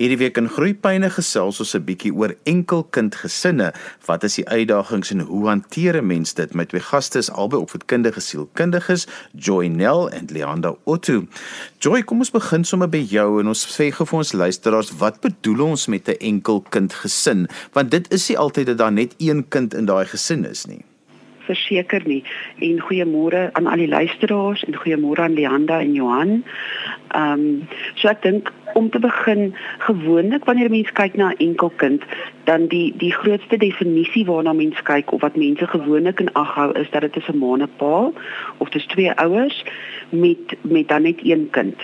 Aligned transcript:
Hierdie 0.00 0.16
week 0.22 0.38
in 0.40 0.46
Groepyne 0.48 1.10
gesels 1.12 1.58
ons 1.60 1.74
'n 1.76 1.84
bietjie 1.84 2.12
oor 2.16 2.32
enkelkind 2.48 3.14
gesinne. 3.14 3.74
Wat 4.06 4.24
is 4.24 4.38
die 4.38 4.48
uitdagings 4.48 5.10
en 5.12 5.20
hoe 5.20 5.48
hanteer 5.48 5.98
'n 6.00 6.06
mens 6.06 6.32
dit? 6.32 6.54
My 6.54 6.64
twee 6.64 6.80
gaste 6.80 7.18
is 7.18 7.30
albei 7.30 7.60
opvoedkundige 7.60 8.20
sielkundiges, 8.20 9.06
Joy 9.36 9.66
Nel 9.66 10.10
en 10.10 10.28
Leanda 10.32 10.74
Otto. 10.84 11.26
Joy, 11.78 12.02
kom 12.02 12.18
ons 12.18 12.30
begin 12.30 12.64
sommer 12.64 12.88
by 12.88 13.04
jou 13.04 13.40
en 13.40 13.48
ons 13.48 13.66
sê 13.66 13.92
gou 13.92 14.06
vir 14.06 14.18
ons 14.18 14.32
luisteraars, 14.32 14.96
wat 14.96 15.20
bedoel 15.20 15.60
ons 15.60 15.86
met 15.86 16.08
'n 16.08 16.16
enkelkind 16.20 16.94
gesin? 16.94 17.46
Want 17.72 17.90
dit 17.90 18.12
is 18.12 18.28
nie 18.28 18.38
altyd 18.38 18.66
dat 18.66 18.78
daar 18.78 18.92
net 18.92 19.14
een 19.18 19.48
kind 19.48 19.74
in 19.74 19.84
daai 19.84 20.06
gesin 20.06 20.44
is 20.44 20.66
nie 20.66 20.84
verseker 21.46 22.02
nie. 22.04 22.22
En 22.58 22.80
goeiemôre 22.80 23.50
aan 23.52 23.66
al 23.66 23.76
die 23.84 23.88
luisteraars 23.88 24.64
en 24.64 24.76
goeiemôre 24.76 25.20
aan 25.20 25.34
Leanda 25.34 25.80
en 25.80 25.94
Johan. 25.94 26.42
Ehm 27.08 27.32
um, 27.32 27.68
so 27.94 28.08
ek 28.08 28.22
dink 28.22 28.52
om 28.74 28.90
te 28.90 28.98
begin 28.98 29.54
gewoonlik 29.78 30.44
wanneer 30.44 30.68
'n 30.68 30.70
mens 30.70 30.92
kyk 30.92 31.14
na 31.16 31.28
'n 31.28 31.38
enkel 31.48 31.72
kind, 31.76 32.02
dan 32.44 32.66
die 32.66 32.92
die 32.96 33.12
grootste 33.12 33.56
definisie 33.56 34.24
waarna 34.26 34.52
mens 34.52 34.82
kyk 34.82 35.12
of 35.12 35.20
wat 35.20 35.36
mense 35.36 35.66
gewoonlik 35.66 36.20
in 36.20 36.32
ag 36.32 36.54
hou 36.54 36.72
is 36.78 36.90
dat 36.90 37.00
dit 37.00 37.28
'n 37.28 37.38
ma 37.38 37.52
en 37.54 37.62
'n 37.62 37.76
pa 37.76 38.10
of 38.58 38.68
dis 38.68 38.86
twee 38.86 39.12
ouers 39.12 39.64
met 40.08 40.56
met 40.60 40.88
dan 40.88 41.02
net 41.02 41.20
een 41.22 41.48
kind 41.50 41.76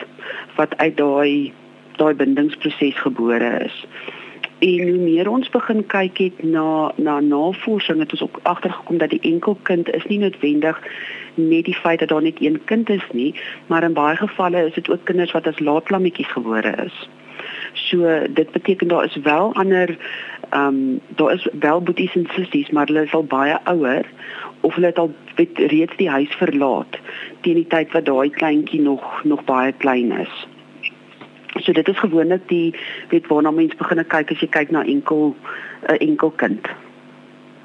wat 0.56 0.76
uit 0.76 0.96
daai 0.96 1.52
daai 1.96 2.14
bindingsproses 2.14 2.98
gebore 3.00 3.64
is. 3.64 3.86
En 4.58 4.88
hoe 4.88 4.98
meer 4.98 5.28
ons 5.30 5.50
begin 5.54 5.84
kyk 5.86 6.18
het 6.18 6.42
na 6.42 6.92
na 6.96 7.20
navorsing 7.20 8.00
het 8.02 8.12
ons 8.12 8.22
ook 8.22 8.40
agtergekom 8.42 8.98
dat 8.98 9.10
die 9.10 9.20
enkel 9.22 9.58
kind 9.62 9.90
is 9.94 10.06
nie 10.10 10.18
noodwendig 10.18 10.80
net 11.34 11.64
die 11.64 11.74
feit 11.74 11.98
dat 11.98 12.08
daar 12.08 12.22
net 12.22 12.40
een 12.40 12.58
kind 12.64 12.90
is 12.90 13.06
nie, 13.12 13.34
maar 13.66 13.82
in 13.82 13.94
baie 13.94 14.16
gevalle 14.16 14.66
is 14.66 14.74
dit 14.74 14.90
ook 14.90 15.04
kinders 15.04 15.32
wat 15.32 15.46
as 15.46 15.58
laatlammetjies 15.58 16.32
gebore 16.32 16.74
is. 16.84 17.08
So 17.72 18.26
dit 18.30 18.50
beteken 18.50 18.88
daar 18.88 19.04
is 19.04 19.16
wel 19.22 19.54
ander 19.54 19.96
ehm 20.50 20.66
um, 20.66 21.00
daar 21.08 21.32
is 21.32 21.48
wel 21.60 21.82
boeties 21.82 22.14
en 22.14 22.26
sissies, 22.34 22.70
maar 22.70 22.86
hulle 22.86 23.02
is 23.02 23.14
al 23.14 23.24
baie 23.24 23.58
ouer 23.64 24.04
of 24.60 24.74
hulle 24.74 24.86
het 24.86 24.98
al 24.98 25.14
reeds 25.54 25.96
die 25.96 26.10
huis 26.10 26.34
verlaat 26.34 26.98
teen 27.40 27.54
die 27.54 27.66
tyd 27.66 27.92
wat 27.92 28.04
daai 28.04 28.30
kleintjie 28.30 28.80
nog 28.80 29.24
nog 29.24 29.44
baie 29.44 29.72
klein 29.72 30.12
is. 30.12 30.46
So 31.56 31.72
dit 31.72 31.88
is 31.88 31.98
gewoonlik 31.98 32.48
die 32.48 32.74
weet 33.08 33.26
waarna 33.26 33.50
mense 33.50 33.76
begin 33.76 34.04
kyk 34.04 34.30
as 34.34 34.40
jy 34.40 34.48
kyk 34.52 34.70
na 34.70 34.84
enkel 34.84 35.32
'n 35.32 35.92
uh, 35.92 35.96
enkel 36.00 36.30
kind. 36.30 36.68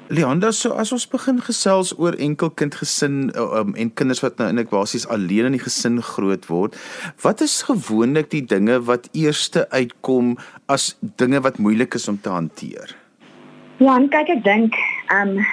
Leanda, 0.08 0.52
so 0.52 0.74
as 0.76 0.92
ons 0.92 1.06
begin 1.08 1.38
gesels 1.40 1.94
oor 1.96 2.12
enkelkind 2.20 2.74
gesin 2.76 3.30
um, 3.40 3.72
en 3.74 3.92
kinders 3.96 4.20
wat 4.20 4.36
nou 4.36 4.50
in 4.52 4.60
ek 4.60 4.68
basies 4.68 5.06
alleen 5.08 5.48
in 5.48 5.56
die 5.56 5.62
gesin 5.64 5.96
groot 6.04 6.44
word, 6.52 6.76
wat 7.24 7.40
is 7.40 7.62
gewoonlik 7.64 8.28
die 8.34 8.44
dinge 8.44 8.76
wat 8.84 9.08
eerste 9.16 9.64
uitkom 9.72 10.36
as 10.68 10.92
dinge 11.00 11.40
wat 11.40 11.56
moeilik 11.56 11.96
is 11.96 12.08
om 12.08 12.20
te 12.20 12.28
hanteer? 12.28 12.92
Ja, 13.80 13.96
en 13.96 14.10
kyk 14.12 14.36
ek 14.36 14.44
dink, 14.44 14.76
ehm 15.08 15.38
um, 15.38 15.46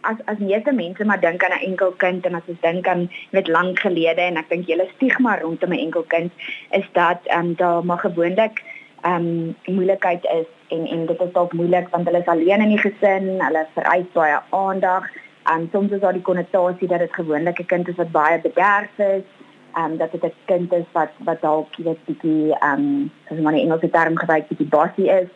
as 0.00 0.16
as 0.26 0.38
meeste 0.38 0.72
mense 0.72 1.04
maar 1.04 1.20
dink 1.20 1.44
aan 1.44 1.58
'n 1.58 1.66
enkelkind 1.70 2.26
en 2.26 2.34
as 2.34 2.46
jy 2.46 2.56
dink 2.60 2.88
aan 2.88 3.10
met 3.30 3.48
lank 3.48 3.78
gelede 3.78 4.20
en 4.20 4.36
ek 4.36 4.48
dink 4.48 4.66
julle 4.66 4.88
stigma 4.94 5.38
rondom 5.38 5.72
'n 5.72 5.84
enkelkind 5.86 6.32
is 6.70 6.88
dat 6.92 7.20
ehm 7.24 7.46
um, 7.46 7.54
daar 7.54 7.84
maar 7.84 7.98
gewoonlik 7.98 8.62
ehm 9.02 9.14
um, 9.14 9.56
moeilikheid 9.74 10.24
is 10.24 10.46
en 10.68 10.86
en 10.86 11.06
dit 11.06 11.20
is 11.20 11.32
dalk 11.32 11.52
moeilik 11.52 11.88
want 11.88 12.06
hulle 12.06 12.18
is 12.18 12.26
alleen 12.26 12.60
in 12.60 12.68
die 12.74 12.78
gesin, 12.78 13.40
hulle 13.40 13.66
vereis 13.74 14.12
baie 14.12 14.38
aandag. 14.50 15.04
En 15.44 15.60
um, 15.60 15.68
soms 15.72 15.90
is 15.90 16.00
daar 16.00 16.12
die 16.12 16.22
konnotasie 16.22 16.88
dat 16.88 16.98
dit 16.98 17.14
gewoonlik 17.14 17.58
'n 17.58 17.66
kind 17.66 17.88
is 17.88 17.96
wat 17.96 18.10
baie 18.10 18.40
bederf 18.40 18.98
is, 18.98 19.26
ehm 19.74 19.84
um, 19.84 19.96
dat 19.96 20.12
dit 20.12 20.24
'n 20.24 20.32
kind 20.44 20.72
is 20.72 20.88
wat 20.92 21.10
wat 21.18 21.40
dalk 21.40 21.76
weet 21.76 22.04
bietjie 22.04 22.54
ehm 22.58 22.72
um, 22.72 23.12
as 23.30 23.38
maar 23.38 23.52
'n 23.52 23.64
Engelse 23.64 23.90
term 23.90 24.16
gebruik 24.18 24.48
bietjie 24.48 24.68
bossy 24.68 25.06
is. 25.20 25.28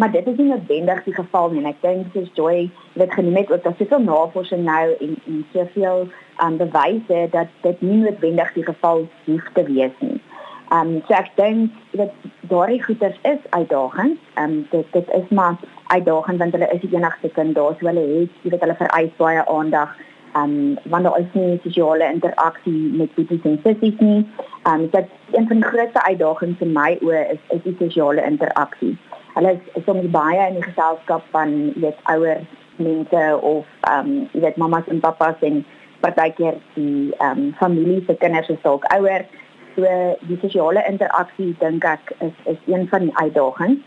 Maar 0.00 0.10
dit 0.10 0.26
is 0.26 0.36
nie 0.36 0.46
noodwendig 0.46 1.02
die 1.04 1.14
geval 1.14 1.50
nie 1.52 1.60
en 1.60 1.68
ek 1.68 1.82
dink 1.84 2.14
dis 2.14 2.28
Joy 2.32 2.70
het 2.96 3.10
genoem 3.12 3.34
het 3.36 3.50
ook 3.52 3.64
dat 3.66 3.74
soveel 3.76 4.00
navorsing 4.06 4.62
nou 4.64 4.84
en 5.06 5.10
en 5.28 5.42
soveel 5.52 6.06
um, 6.44 6.56
bewyse 6.56 7.18
dat 7.34 7.50
dit 7.66 7.82
nie 7.84 7.98
noodwendig 8.04 8.52
die 8.56 8.64
geval 8.64 9.04
hoef 9.26 9.50
te 9.58 9.64
wees 9.66 9.98
nie. 9.98 10.16
Ehm 10.70 10.94
um, 10.94 11.02
so 11.08 11.16
ek 11.18 11.28
dink 11.36 11.76
dat 12.00 12.16
daardie 12.52 12.80
goeters 12.86 13.18
is 13.32 13.44
uitdagend. 13.50 14.16
Ehm 14.34 14.54
um, 14.54 14.66
dit 14.70 14.88
dit 14.96 15.12
is 15.20 15.28
maar 15.40 15.60
uitdagend 15.92 16.38
want 16.44 16.56
hulle 16.56 16.70
is 16.78 16.80
die 16.86 16.96
enigste 16.96 17.32
kind 17.36 17.54
daar 17.60 17.76
so 17.76 17.90
hulle 17.90 18.06
het 18.14 18.40
jy 18.40 18.54
weet 18.54 18.66
hulle 18.66 18.78
vereis 18.80 19.12
baie 19.20 19.44
aandag. 19.58 19.94
Ehm 20.32 20.56
um, 20.56 20.78
want 20.94 21.10
daar 21.10 21.20
is 21.26 21.36
nie 21.36 21.60
sosiale 21.66 22.08
interaksie 22.14 22.80
met 23.02 23.20
die 23.20 23.40
sensities 23.42 24.00
nie. 24.00 24.24
Ehm 24.62 24.80
um, 24.80 24.88
so 24.96 25.04
een 25.36 25.52
van 25.52 25.60
die 25.60 25.70
grootste 25.74 26.08
uitdagings 26.08 26.66
in 26.68 26.76
my 26.80 26.90
oë 27.02 27.24
is 27.36 27.46
is 27.58 27.64
die 27.68 27.78
sosiale 27.84 28.28
interaksie. 28.32 28.96
Hulle 29.34 29.52
is, 29.52 29.84
soms 29.84 30.10
baie 30.10 30.48
in 30.48 30.58
die 30.58 30.66
geselskap 30.66 31.22
van 31.30 31.72
weet 31.76 31.98
ouer 32.14 32.40
mense 32.76 33.38
of 33.42 33.66
ehm 33.80 34.08
um, 34.08 34.28
weet 34.32 34.56
mamas 34.56 34.88
en 34.88 35.00
pappas 35.00 35.40
en 35.40 35.64
partykeer 36.00 36.56
die 36.74 37.14
ehm 37.18 37.38
um, 37.38 37.54
familie 37.58 38.02
se 38.06 38.14
kinders 38.14 38.48
is 38.48 38.62
dalk 38.62 38.84
ouer 38.96 39.26
So 39.74 39.86
die 40.26 40.38
sosiale 40.42 40.82
interaksie 40.88 41.54
dink 41.60 41.84
ek 41.86 42.12
is 42.26 42.34
is 42.52 42.58
een 42.66 42.88
van 42.90 43.06
die 43.06 43.16
uitdagings. 43.16 43.80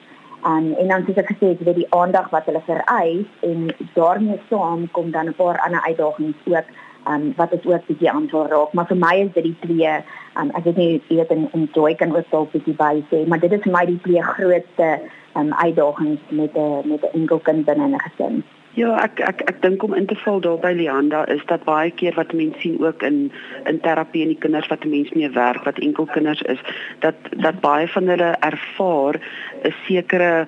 Um, 0.47 0.73
en 0.79 0.87
dan 0.91 1.05
soos 1.07 1.19
ek 1.21 1.29
gesê 1.31 1.53
het, 1.53 1.61
weet 1.63 1.77
die 1.79 1.91
aandag 1.95 2.27
wat 2.31 2.47
hulle 2.49 2.59
vereis 2.67 3.27
en 3.47 3.69
daarmee 3.95 4.39
saam 4.49 4.89
kom 4.91 5.11
dan 5.11 5.29
'n 5.31 5.35
paar 5.39 5.59
ander 5.65 5.83
uitdagings 5.87 6.39
ook 6.45 6.67
um, 7.07 7.33
wat 7.37 7.51
dit 7.51 7.65
ook 7.65 7.85
bietjie 7.87 8.11
aanval 8.11 8.47
raak. 8.47 8.73
Maar 8.73 8.87
vir 8.87 8.97
my 8.97 9.15
is 9.25 9.31
dit 9.33 9.43
die 9.43 9.59
twee 9.59 9.93
um, 10.39 10.49
ek 10.51 10.63
weet 10.63 10.77
nie 10.77 11.01
weet 11.07 11.31
in 11.31 11.47
in 11.53 11.69
joy 11.73 11.95
kan 11.95 12.15
ook 12.15 12.31
dalk 12.31 12.51
bietjie 12.51 12.75
by 12.75 13.03
sê, 13.11 13.27
maar 13.27 13.39
dit 13.39 13.51
is 13.51 13.63
vir 13.63 13.71
my 13.71 13.85
die 13.85 14.01
twee 14.03 14.21
grootste 14.21 14.89
um, 15.35 15.53
uitdagings 15.53 16.19
met 16.29 16.55
'n 16.55 16.87
met 16.87 17.01
'n 17.01 17.17
enkel 17.19 17.39
kind 17.39 17.65
binne 17.65 17.87
'n 17.87 17.99
gesin. 17.99 18.43
Ja, 18.73 19.03
ek 19.03 19.19
ek 19.19 19.41
ek 19.41 19.61
dink 19.61 19.83
om 19.83 19.93
in 19.93 20.05
te 20.05 20.15
val 20.15 20.39
daar 20.41 20.57
by 20.57 20.71
Leanda 20.73 21.25
is 21.29 21.45
dat 21.45 21.63
baie 21.63 21.91
keer 21.91 22.15
wat 22.17 22.33
mense 22.33 22.59
sien 22.59 22.81
ook 22.81 23.03
in 23.03 23.31
in 23.69 23.79
terapie 23.79 24.21
en 24.21 24.33
die 24.33 24.37
kinders 24.37 24.67
wat 24.67 24.85
mense 24.85 25.13
mee 25.13 25.29
werk 25.29 25.63
wat 25.63 25.77
enkel 25.77 26.05
kinders 26.05 26.41
is, 26.41 26.59
dat 26.99 27.13
dat 27.29 27.61
baie 27.61 27.87
van 27.87 28.07
hulle 28.07 28.31
ervaar 28.39 29.21
'n 29.63 29.73
sekere 29.85 30.47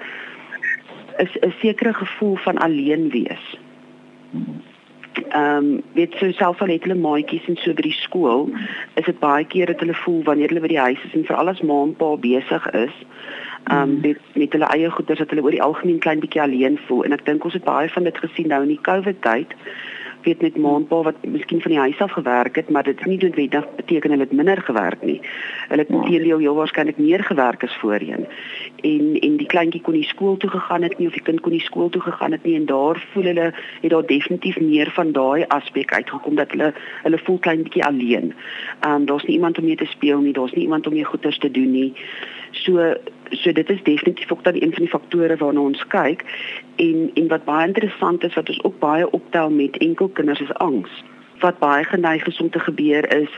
is 1.17 1.37
'n 1.41 1.53
sekere 1.61 1.93
gevoel 1.93 2.35
van 2.35 2.57
alleen 2.57 3.09
wees. 3.09 3.59
Ehm 5.29 5.57
um, 5.57 5.81
weet 5.93 6.13
so 6.19 6.31
selfs 6.31 6.61
al 6.61 6.73
het 6.73 6.83
hulle 6.83 6.99
maatjies 6.99 7.47
en 7.47 7.57
so 7.61 7.73
by 7.73 7.87
die 7.87 7.97
skool, 7.97 8.49
is 8.99 9.05
dit 9.05 9.19
baie 9.19 9.45
keer 9.45 9.71
dat 9.71 9.79
hulle 9.83 9.97
voel 10.03 10.21
wanneer 10.23 10.53
hulle 10.53 10.63
by 10.65 10.71
die 10.73 10.81
huis 10.81 11.03
is 11.07 11.17
en 11.17 11.25
veral 11.25 11.51
as 11.53 11.61
ma 11.61 11.81
en 11.83 11.95
pa 11.95 12.13
besig 12.27 12.69
is, 12.85 12.95
um 13.71 13.99
met 14.01 14.21
met 14.33 14.55
hulle 14.57 14.71
eie 14.75 14.91
goeders 14.97 15.19
dat 15.23 15.29
hulle 15.33 15.43
oor 15.43 15.57
die 15.57 15.65
algemeen 15.67 15.99
klein 15.99 16.23
bietjie 16.23 16.41
alleen 16.41 16.79
voel. 16.87 17.03
En 17.05 17.17
ek 17.17 17.25
dink 17.25 17.43
ons 17.43 17.57
het 17.57 17.67
baie 17.67 17.89
van 17.89 18.09
dit 18.09 18.23
gesien 18.27 18.47
nou 18.53 18.61
in 18.67 18.73
die 18.75 18.85
COVID 18.89 19.21
tyd 19.21 19.55
weet 20.25 20.41
met 20.41 20.57
maandpa 20.57 21.01
wat 21.05 21.17
miskien 21.21 21.61
van 21.61 21.71
die 21.71 21.79
huis 21.79 21.99
af 22.01 22.11
gewerk 22.11 22.55
het 22.55 22.69
maar 22.69 22.83
dit 22.83 22.99
is 22.99 23.05
nie 23.05 23.17
noodwendig 23.21 23.65
beteken 23.75 24.09
hulle 24.09 24.23
het 24.23 24.31
minder 24.31 24.61
gewerk 24.61 25.01
nie. 25.01 25.19
Hulle 25.69 25.85
het 25.85 25.93
ja. 25.93 26.01
teelio 26.07 26.37
heel 26.37 26.55
waarskynlik 26.55 26.97
meer 26.97 27.23
gewerk 27.23 27.63
as 27.63 27.77
voorheen 27.81 28.25
en 28.81 29.19
en 29.19 29.37
die 29.37 29.47
kleintjie 29.47 29.81
kon 29.81 29.93
nie 29.93 30.07
skool 30.07 30.37
toe 30.37 30.49
gegaan 30.49 30.81
het 30.81 30.97
nie 30.99 31.07
of 31.07 31.13
die 31.13 31.23
kind 31.23 31.41
kon 31.41 31.51
nie 31.51 31.63
skool 31.63 31.89
toe 31.89 32.01
gegaan 32.01 32.31
het 32.31 32.43
nie 32.43 32.55
en 32.55 32.65
daar 32.65 33.01
voel 33.13 33.23
hulle 33.31 33.51
het 33.81 33.89
daar 33.89 34.05
definitief 34.05 34.59
meer 34.59 34.91
van 34.91 35.11
daai 35.11 35.45
aspek 35.47 35.93
uitgekom 35.93 36.35
dat 36.35 36.51
hulle 36.51 36.73
hulle 37.03 37.19
voel 37.25 37.37
klein 37.37 37.63
bietjie 37.63 37.85
alleen 37.85 38.33
um 38.87 39.05
daar's 39.05 39.23
nie 39.23 39.35
iemand 39.35 39.57
om 39.57 39.65
mee 39.65 39.75
te 39.75 39.85
speel 39.85 40.19
nie 40.19 40.33
daar's 40.33 40.53
nie 40.53 40.63
iemand 40.63 40.87
om 40.87 40.93
mee 40.93 41.11
goeders 41.11 41.37
te 41.37 41.51
doen 41.51 41.71
nie 41.71 41.93
So 42.63 42.93
so 43.29 43.51
dit 43.51 43.69
is 43.69 43.83
definitief 43.83 44.31
ook 44.31 44.43
dan 44.43 44.53
een 44.53 44.73
van 44.73 44.83
die 44.83 44.87
faktore 44.87 45.37
waarna 45.37 45.59
ons 45.59 45.87
kyk 45.87 46.23
en 46.75 47.11
en 47.13 47.27
wat 47.27 47.45
baie 47.45 47.67
interessant 47.67 48.23
is 48.23 48.33
wat 48.33 48.49
ons 48.49 48.63
ook 48.63 48.79
baie 48.79 49.09
optel 49.11 49.49
met 49.49 49.77
enkel 49.77 50.07
kinders 50.07 50.39
is 50.39 50.53
angs. 50.53 51.03
Wat 51.39 51.59
baie 51.59 51.83
geneig 51.83 52.25
is 52.27 52.39
om 52.39 52.49
te 52.49 52.59
gebeur 52.59 53.15
is 53.15 53.29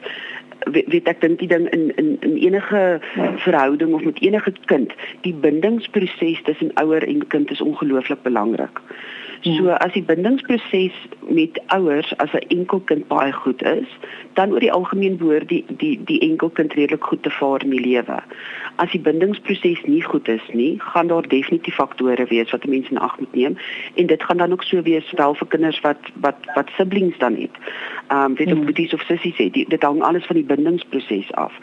weet, 0.71 1.07
ek 1.07 1.21
dink 1.21 1.39
die 1.39 1.47
ding 1.47 1.67
in 1.75 1.91
in 1.95 2.17
in 2.19 2.35
enige 2.37 2.99
verhouding 3.43 3.93
of 3.93 4.03
met 4.03 4.21
enige 4.21 4.53
kind, 4.65 4.93
die 5.21 5.33
bindingsproses 5.33 6.41
tussen 6.43 6.71
ouer 6.81 7.03
en 7.07 7.27
kind 7.27 7.51
is 7.51 7.61
ongelooflik 7.61 8.21
belangrik. 8.23 8.81
So 9.41 9.69
as 9.69 9.93
die 9.93 10.01
bindingsproses 10.01 10.95
met 11.29 11.59
ouers 11.67 12.17
as 12.17 12.33
'n 12.33 12.47
enkelkind 12.47 13.07
baie 13.07 13.31
goed 13.31 13.61
is, 13.63 13.87
dan 14.33 14.51
oor 14.51 14.59
die 14.59 14.71
algemeen 14.71 15.17
behoort 15.17 15.47
die 15.47 15.65
die 15.67 15.99
die 16.03 16.19
enkelkind 16.19 16.73
redelik 16.73 17.03
goed 17.03 17.23
te 17.23 17.29
vaar 17.29 17.63
in 17.63 17.69
die 17.69 17.79
lewe. 17.79 18.23
As 18.75 18.91
die 18.91 18.99
bindingsproses 18.99 19.83
nie 19.85 20.01
goed 20.01 20.27
is 20.27 20.41
nie, 20.53 20.79
gaan 20.79 21.07
daar 21.07 21.27
definitief 21.27 21.75
faktore 21.75 22.25
wees 22.25 22.51
wat 22.51 22.65
mense 22.65 22.91
in 22.91 22.97
ag 22.97 23.19
moet 23.19 23.35
neem 23.35 23.57
en 23.95 24.07
dit 24.07 24.23
gaan 24.23 24.37
dan 24.37 24.51
ook 24.51 24.63
so 24.63 24.81
wees 24.81 25.11
wel 25.11 25.33
vir 25.35 25.47
kinders 25.47 25.81
wat 25.81 26.01
wat 26.13 26.37
wat 26.55 26.69
siblings 26.77 27.17
dan 27.17 27.35
het. 27.35 27.55
Ehm 28.07 28.23
um, 28.23 28.35
weet 28.35 28.53
of 28.53 28.63
boeties 28.65 28.93
of 28.93 29.01
sissies 29.01 29.37
het, 29.37 29.53
dit 29.53 29.83
hang 29.83 30.01
alles 30.01 30.25
van 30.25 30.35
die 30.35 30.45
bindingsproses 30.45 31.33
af. 31.33 31.53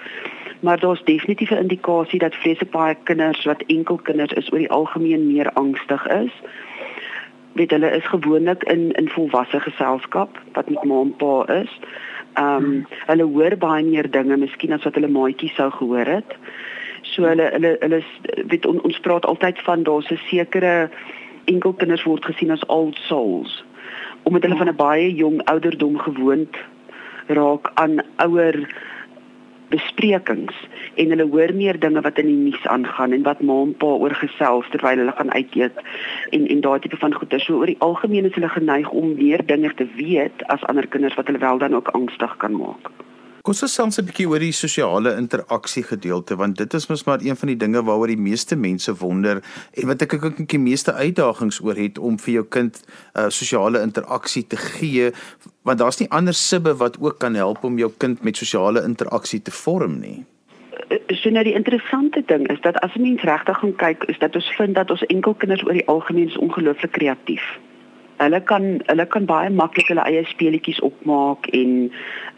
Maar 0.60 0.80
daar's 0.80 1.04
definitief 1.04 1.50
'n 1.50 1.54
indikasie 1.66 2.18
dat 2.18 2.34
vreeslik 2.34 2.70
baie 2.70 2.96
kinders 3.02 3.44
wat 3.44 3.62
enkelkinders 3.66 4.32
is 4.32 4.52
oor 4.52 4.58
die 4.58 4.70
algemeen 4.70 5.26
meer 5.26 5.52
angstig 5.52 6.06
is 6.06 6.32
weet 7.54 7.70
hulle 7.70 7.90
is 7.96 8.06
gewoonlik 8.06 8.64
in 8.64 8.92
in 8.92 9.08
volwasse 9.08 9.60
geselskap 9.60 10.38
wat 10.52 10.70
met 10.70 10.84
ma 10.84 11.00
en 11.00 11.16
pa 11.16 11.34
is. 11.60 11.80
Ehm 12.34 12.64
um, 12.64 12.86
hulle 13.06 13.26
hoor 13.34 13.56
baie 13.56 13.84
meer 13.84 14.10
dinge 14.10 14.36
miskien 14.36 14.72
as 14.72 14.84
wat 14.84 14.94
hulle 14.94 15.08
maatjies 15.08 15.54
sou 15.54 15.70
gehoor 15.70 16.06
het. 16.06 16.38
So 17.02 17.28
hulle 17.30 17.50
hulle 17.52 17.76
hulle 17.80 18.02
weet 18.50 18.66
on, 18.66 18.82
ons 18.82 19.00
praat 19.00 19.26
altyd 19.26 19.60
van 19.68 19.82
daar's 19.82 20.10
'n 20.10 20.20
sekere 20.30 20.90
enkelkinders 21.44 22.04
word 22.04 22.24
gesien 22.24 22.50
as 22.50 22.66
old 22.66 22.98
souls 23.08 23.64
omdat 24.24 24.42
hulle 24.42 24.56
van 24.56 24.68
'n 24.68 24.76
baie 24.76 25.14
jong 25.14 25.44
ouderdom 25.44 25.98
gewoond 25.98 26.56
raak 27.26 27.70
aan 27.74 28.02
ouer 28.16 28.56
besprekings 29.74 30.58
en 30.94 31.14
hulle 31.14 31.28
hoor 31.34 31.54
meer 31.60 31.78
dinge 31.86 32.02
wat 32.06 32.18
in 32.22 32.30
die 32.30 32.40
nuus 32.46 32.66
aangaan 32.74 33.16
en 33.16 33.26
wat 33.28 33.42
ma 33.50 33.60
en 33.66 33.74
pa 33.84 33.92
oor 34.04 34.16
gesels 34.22 34.70
terwyl 34.74 35.02
hulle 35.02 35.16
gaan 35.20 35.32
uit 35.38 35.56
eet 35.62 35.80
en 36.36 36.46
en 36.56 36.66
daai 36.66 36.78
tipe 36.84 37.00
van 37.06 37.16
goeie 37.20 37.40
so 37.46 37.60
oor 37.60 37.72
die 37.72 37.80
algemeen 37.88 38.30
is 38.30 38.36
hulle 38.38 38.52
geneig 38.58 38.90
om 39.02 39.16
meer 39.22 39.46
dinge 39.54 39.74
te 39.80 39.88
weet 39.96 40.46
as 40.56 40.68
ander 40.72 40.86
kinders 40.96 41.18
wat 41.20 41.32
hulle 41.32 41.46
wel 41.48 41.58
dan 41.66 41.74
ook 41.80 41.92
angstig 41.98 42.36
kan 42.44 42.56
maak. 42.60 42.94
Kom 43.44 43.52
ons 43.52 43.74
sels 43.76 43.98
'n 44.00 44.06
bietjie 44.08 44.24
oor 44.24 44.40
die 44.40 44.56
sosiale 44.56 45.10
interaksie 45.20 45.82
gedeelte 45.84 46.36
want 46.40 46.56
dit 46.56 46.74
is 46.74 46.86
mos 46.88 47.02
maar 47.04 47.20
een 47.20 47.36
van 47.36 47.48
die 47.48 47.56
dinge 47.60 47.82
waaroor 47.84 48.08
die 48.08 48.24
meeste 48.28 48.56
mense 48.56 48.94
wonder 48.96 49.42
en 49.76 49.86
wat 49.86 50.02
ek 50.02 50.14
ook 50.14 50.48
die 50.48 50.58
meeste 50.58 50.92
uitdagings 50.92 51.60
oor 51.60 51.76
het 51.76 51.98
om 51.98 52.16
vir 52.18 52.32
jou 52.34 52.44
kind 52.56 52.80
uh, 52.80 53.28
sosiale 53.28 53.82
interaksie 53.84 54.46
te 54.46 54.56
gee 54.56 55.10
want 55.62 55.78
daar's 55.78 56.00
nie 56.00 56.08
ander 56.08 56.32
sibbe 56.32 56.72
wat 56.80 56.96
ook 57.00 57.18
kan 57.18 57.34
help 57.34 57.64
om 57.64 57.76
jou 57.78 57.92
kind 57.98 58.24
met 58.24 58.36
sosiale 58.36 58.80
interaksie 58.80 59.42
te 59.42 59.52
vorm 59.52 60.00
nie. 60.00 60.24
Eh, 60.88 61.04
so 61.12 61.28
nou 61.28 61.44
die 61.44 61.54
interessante 61.54 62.24
ding 62.26 62.48
is 62.48 62.64
dat 62.64 62.80
as 62.80 62.96
'n 62.96 63.02
mens 63.02 63.22
regtig 63.22 63.58
gaan 63.58 63.76
kyk 63.76 64.08
is 64.08 64.18
dat 64.18 64.34
ons 64.34 64.48
vind 64.56 64.74
dat 64.74 64.90
ons 64.90 65.06
enkelkinders 65.06 65.64
oor 65.66 65.76
die 65.76 65.88
algemeen 65.88 66.28
is 66.28 66.40
ongelooflik 66.40 66.92
kreatief. 66.92 67.44
Hulle 68.24 68.40
kan 68.40 68.80
hulle 68.86 69.06
kan 69.06 69.26
baie 69.28 69.50
maklik 69.50 69.90
hulle 69.92 70.04
eie 70.08 70.24
speletjies 70.24 70.80
opmaak 70.86 71.46
en 71.52 71.72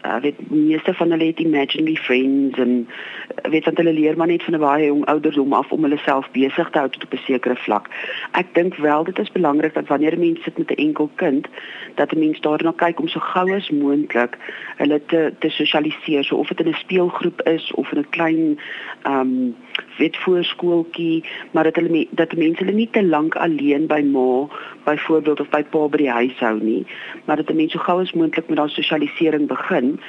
uh, 0.05 0.17
weet 0.23 0.39
meeste 0.51 0.93
van 0.93 1.11
hulle 1.15 1.29
het 1.29 1.39
imaginary 1.39 1.95
friends 1.95 2.59
en 2.59 2.73
uh, 2.83 3.51
weet 3.51 3.65
want 3.69 3.77
hulle 3.77 3.93
leer 3.93 4.17
maar 4.17 4.27
net 4.27 4.43
van 4.43 4.55
'n 4.57 4.63
baie 4.63 4.85
jong 4.85 5.05
ouderdom 5.05 5.53
af 5.53 5.71
om 5.71 5.87
hulle 5.87 5.99
self 6.03 6.27
besig 6.31 6.69
te 6.69 6.79
hou 6.79 6.89
tot 6.89 7.03
op 7.03 7.13
'n 7.13 7.23
sekere 7.25 7.55
vlak. 7.55 7.89
Ek 8.31 8.53
dink 8.53 8.75
wel 8.75 9.03
dit 9.03 9.19
is 9.19 9.31
belangrik 9.31 9.73
dat 9.73 9.87
wanneer 9.87 10.15
'n 10.15 10.19
mens 10.19 10.43
sit 10.43 10.57
met 10.57 10.71
'n 10.71 10.81
enkel 10.87 11.09
kind, 11.15 11.47
dat 11.95 12.11
'n 12.11 12.19
mens 12.19 12.39
daarna 12.39 12.73
kyk 12.75 12.99
om 12.99 13.07
so 13.07 13.19
gou 13.19 13.55
as 13.55 13.69
moontlik 13.69 14.37
hulle 14.77 15.01
te 15.05 15.33
te 15.39 15.49
sosialiseer, 15.49 16.23
so 16.23 16.35
of 16.35 16.47
dit 16.47 16.59
in 16.59 16.67
'n 16.67 16.83
speelgroep 16.83 17.41
is 17.41 17.71
of 17.71 17.91
in 17.91 17.99
'n 17.99 18.09
klein 18.09 18.59
ehm 19.03 19.19
um, 19.19 19.55
weet 19.97 20.17
voorskooltjie, 20.17 21.23
maar 21.51 21.63
dat 21.63 21.75
hulle 21.75 22.07
dat 22.11 22.35
mense 22.35 22.63
hulle 22.63 22.75
nie 22.75 22.89
te 22.91 23.03
lank 23.03 23.35
alleen 23.35 23.87
by 23.87 24.01
ma 24.01 24.47
byvoorbeeld 24.87 25.43
of 25.43 25.51
by 25.53 25.63
pa 25.75 25.85
by 25.91 26.01
die 26.03 26.11
huis 26.19 26.39
hou 26.39 26.55
nie, 26.63 26.83
maar 27.25 27.43
dat 27.43 27.51
'n 27.51 27.59
mens 27.59 27.75
so 27.75 27.79
gou 27.79 27.99
as 28.01 28.13
moontlik 28.13 28.49
met 28.49 28.57
daardie 28.57 28.83
sosialisering 28.83 29.47
begin 29.47 29.99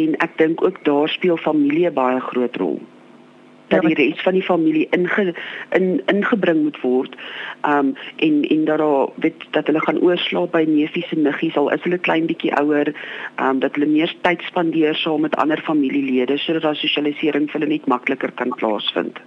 en 0.00 0.16
ek 0.26 0.36
dink 0.42 0.64
ook 0.64 0.84
daar 0.84 1.08
speel 1.08 1.36
familie 1.36 1.90
baie 1.90 2.20
groot 2.20 2.56
rol 2.56 2.80
dat 3.68 3.82
ja, 3.82 3.88
die 3.88 3.96
res 3.98 4.22
van 4.22 4.32
die 4.32 4.42
familie 4.42 4.86
inge, 4.90 5.34
in 5.74 6.02
ingebring 6.12 6.62
moet 6.62 6.78
word. 6.80 7.16
Um 7.66 7.94
en 8.16 8.42
en 8.42 8.64
dat 8.64 8.78
daar 8.78 9.08
weet 9.14 9.46
dat 9.50 9.66
hulle 9.66 9.80
gaan 9.80 10.00
oorslaap 10.00 10.52
by 10.52 10.64
neefies 10.68 11.12
en 11.16 11.22
niggies 11.22 11.56
al 11.56 11.72
is 11.74 11.82
hulle 11.82 11.98
klein 11.98 12.26
bietjie 12.30 12.54
ouer, 12.60 12.92
um 13.42 13.60
dat 13.64 13.74
hulle 13.74 13.90
meer 13.90 14.14
tyd 14.22 14.42
spandeer 14.46 14.94
saam 14.94 15.26
met 15.26 15.36
ander 15.36 15.62
familielede 15.66 16.38
sodat 16.38 16.62
daar 16.62 16.76
sosialisering 16.76 17.50
vir 17.50 17.60
hulle 17.60 17.72
net 17.74 17.86
makliker 17.86 18.32
kan 18.32 18.54
plaasvind. 18.56 19.20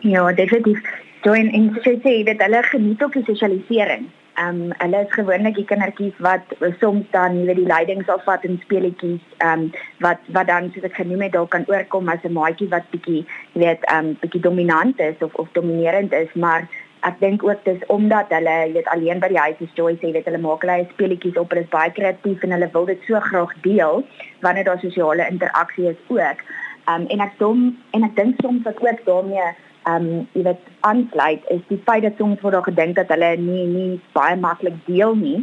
Ja, 0.00 0.32
definitief. 0.32 0.82
So 1.22 1.32
in 1.32 1.50
in 1.50 1.70
sê 1.82 2.22
dat 2.24 2.42
hulle 2.42 2.62
geniet 2.62 3.02
ook 3.02 3.12
die 3.12 3.24
sosialisering. 3.24 4.10
Ehm 4.36 4.60
um, 4.62 4.72
hulle 4.78 4.98
is 5.04 5.12
gewoonlik 5.16 5.54
die 5.56 5.64
kindertjies 5.64 6.16
wat 6.24 6.50
soms 6.80 7.04
dan 7.12 7.38
jy 7.38 7.44
weet 7.48 7.60
die 7.60 7.68
leiding 7.70 8.02
sal 8.04 8.18
vat 8.24 8.42
in 8.44 8.58
speletjies 8.64 9.22
ehm 9.36 9.62
um, 9.62 9.70
wat 10.04 10.26
wat 10.36 10.50
dan 10.50 10.68
soos 10.74 10.84
ek 10.88 10.98
genoem 11.00 11.22
het 11.24 11.32
dalk 11.36 11.54
kan 11.54 11.64
oorkom 11.72 12.10
as 12.12 12.26
'n 12.28 12.36
maatjie 12.36 12.68
wat 12.74 12.90
bietjie 12.92 13.22
jy 13.54 13.62
weet 13.62 13.86
ehm 13.86 14.10
um, 14.10 14.18
bietjie 14.24 14.42
dominant 14.48 15.00
is 15.00 15.24
of 15.28 15.34
of 15.44 15.48
dominerend 15.52 16.12
is. 16.12 16.34
Maar 16.34 16.68
ek 17.10 17.16
dink 17.20 17.44
ook 17.48 17.64
dis 17.64 17.86
omdat 17.96 18.36
hulle 18.36 18.56
jy 18.60 18.72
weet 18.76 18.92
alleen 18.96 19.24
by 19.24 19.32
die 19.32 19.42
huis 19.46 19.64
is 19.68 19.74
Joy 19.80 19.96
sê 20.02 20.12
weet 20.12 20.28
hulle 20.28 20.44
maak 20.44 20.68
hulle 20.68 20.88
speletjies 20.92 21.40
op. 21.40 21.50
Hulle 21.50 21.64
is 21.64 21.74
baie 21.78 21.92
kreatief 22.00 22.44
en 22.44 22.56
hulle 22.58 22.72
wil 22.72 22.92
dit 22.92 23.08
so 23.08 23.20
graag 23.30 23.54
deel 23.62 24.04
wanneer 24.44 24.68
daar 24.68 24.84
sosiale 24.84 25.30
interaksie 25.32 25.88
is 25.94 26.02
ook. 26.08 26.44
Ehm 26.84 27.00
um, 27.00 27.08
en 27.08 27.20
ek 27.28 27.38
dom 27.38 27.68
en 27.90 28.04
ek 28.10 28.16
dink 28.20 28.44
soms 28.44 28.62
dat 28.68 28.84
ook 28.84 29.00
daarmee 29.08 29.48
ehm 29.86 30.06
um, 30.06 30.28
jy 30.34 30.42
weet 30.42 30.70
aansluit 30.88 31.42
is 31.54 31.60
die 31.68 31.82
feit 31.86 32.02
dat 32.02 32.18
soms 32.18 32.40
word 32.42 32.54
daar 32.56 32.68
gedink 32.68 32.96
dat 32.98 33.12
hulle 33.14 33.36
nie 33.42 33.66
nie 33.66 34.00
baie 34.16 34.36
maklik 34.36 34.78
deel 34.86 35.14
nie 35.14 35.38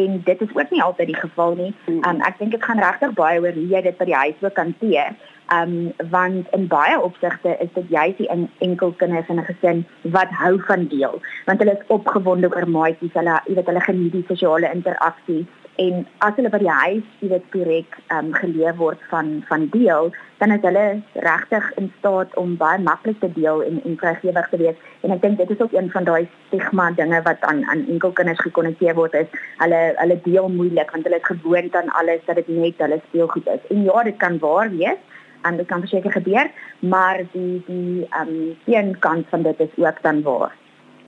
en 0.00 0.16
dit 0.24 0.40
is 0.46 0.54
ook 0.54 0.70
nie 0.70 0.82
altyd 0.82 1.06
die 1.12 1.20
geval 1.20 1.54
nie. 1.60 1.70
Ehm 1.86 2.08
um, 2.10 2.24
ek 2.28 2.38
dink 2.38 2.56
dit 2.56 2.64
gaan 2.64 2.82
regtig 2.82 3.14
baie 3.20 3.38
oor 3.40 3.54
hoe 3.54 3.68
jy 3.74 3.82
dit 3.86 3.98
by 4.00 4.08
die 4.10 4.18
huis 4.22 4.40
wil 4.40 4.54
hanteer. 4.56 5.14
Ehm 5.54 5.76
um, 5.76 6.10
want 6.10 6.50
in 6.58 6.66
baie 6.74 7.00
opsigte 7.00 7.54
is 7.66 7.70
dit 7.74 7.94
juist 7.96 8.18
die 8.18 8.30
enkel 8.68 8.94
kinders 9.02 9.28
in 9.28 9.40
'n 9.40 9.48
gesin 9.50 9.84
wat 10.16 10.30
hou 10.42 10.54
van 10.70 10.88
deel 10.96 11.20
want 11.46 11.58
hulle 11.62 11.76
is 11.78 11.86
opgewonde 11.98 12.50
oor 12.54 12.68
maatjies, 12.78 13.14
hulle 13.14 13.40
jy 13.46 13.54
weet 13.54 13.70
hulle 13.70 13.86
geniet 13.90 14.12
die 14.12 14.26
sosiale 14.28 14.74
interaksie 14.74 15.46
en 15.82 16.04
as 16.22 16.36
hulle 16.38 16.50
by 16.52 16.60
die 16.62 16.70
huis 16.70 17.06
jy 17.20 17.28
weet 17.32 17.46
korrek 17.52 17.96
um, 18.14 18.30
geleef 18.36 18.76
word 18.78 19.00
van 19.10 19.30
van 19.48 19.66
deel 19.72 20.12
dan 20.38 20.54
is 20.54 20.62
hulle 20.66 20.84
regtig 21.26 21.70
in 21.80 21.88
staat 21.98 22.34
om 22.40 22.56
baie 22.60 22.78
maklik 22.82 23.18
te 23.20 23.30
deel 23.34 23.62
en 23.66 23.80
en 23.84 23.96
vrygewig 23.98 24.48
te 24.50 24.60
wees. 24.60 24.78
En 25.02 25.14
ek 25.14 25.22
dink 25.22 25.38
dit 25.38 25.50
is 25.50 25.62
ook 25.64 25.72
een 25.72 25.90
van 25.90 26.04
daai 26.04 26.28
stigma 26.46 26.90
dinge 26.98 27.22
wat 27.26 27.42
aan 27.50 27.64
aan 27.72 27.86
enkelkinders 27.96 28.42
gekonnekteer 28.46 28.94
word 28.98 29.14
is 29.22 29.38
hulle 29.62 29.80
hulle 30.02 30.18
deel 30.26 30.48
moeilik 30.58 30.90
want 30.94 31.08
hulle 31.08 31.20
is 31.22 31.30
gewoond 31.30 31.76
aan 31.80 31.92
alles 32.00 32.22
dat 32.26 32.42
dit 32.42 32.48
net 32.48 32.82
hulle 32.86 33.00
speelgoed 33.08 33.50
is. 33.56 33.66
En 33.70 33.84
ja 33.88 34.02
dit 34.10 34.18
kan 34.22 34.38
waar 34.38 34.70
wees 34.70 35.22
en 35.42 35.56
dit 35.56 35.66
kan 35.66 35.86
verseker 35.86 36.12
gebeur 36.12 36.50
maar 36.78 37.24
die 37.32 37.62
die 37.66 38.06
ehm 38.10 38.28
um, 38.28 38.54
een 38.66 38.98
kant 38.98 39.26
van 39.30 39.42
dit 39.42 39.60
is 39.60 39.74
ook 39.76 40.02
dan 40.02 40.22
waar 40.22 40.54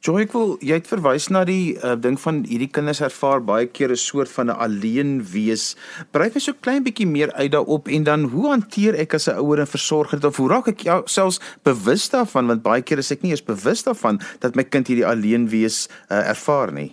Joy, 0.07 0.21
ek 0.23 0.35
wil 0.37 0.53
jy 0.63 0.77
het 0.79 0.87
verwys 0.87 1.25
na 1.35 1.41
die 1.49 1.73
uh, 1.83 1.97
ding 1.99 2.15
van 2.23 2.45
hierdie 2.47 2.69
kinders 2.71 3.01
ervaar 3.03 3.41
baie 3.43 3.67
keer 3.67 3.91
'n 3.91 3.99
soort 3.99 4.31
van 4.31 4.47
'n 4.47 4.59
alleen 4.67 5.19
wees. 5.33 5.75
Brei 6.15 6.31
vir 6.31 6.41
so 6.41 6.53
klein 6.55 6.85
bietjie 6.85 7.09
meer 7.11 7.33
uit 7.35 7.51
daarop 7.51 7.89
en 7.89 8.05
dan 8.05 8.31
hoe 8.31 8.47
hanteer 8.51 8.95
ek 8.95 9.15
as 9.15 9.27
'n 9.27 9.35
ouer 9.43 9.59
en 9.59 9.67
versorger 9.67 10.21
dit 10.21 10.31
of 10.31 10.37
hoe 10.37 10.49
raak 10.49 10.69
ek 10.69 10.87
selfs 11.11 11.41
bewus 11.65 12.09
daarvan 12.11 12.47
want 12.47 12.63
baie 12.63 12.83
keer 12.83 12.99
is 12.99 13.11
ek 13.11 13.23
nie 13.23 13.33
eens 13.33 13.43
bewus 13.43 13.83
daarvan 13.83 14.21
dat 14.39 14.55
my 14.55 14.63
kind 14.63 14.87
hierdie 14.87 15.07
alleen 15.07 15.49
wees 15.49 15.89
uh, 16.09 16.31
ervaar 16.31 16.73
nie. 16.73 16.93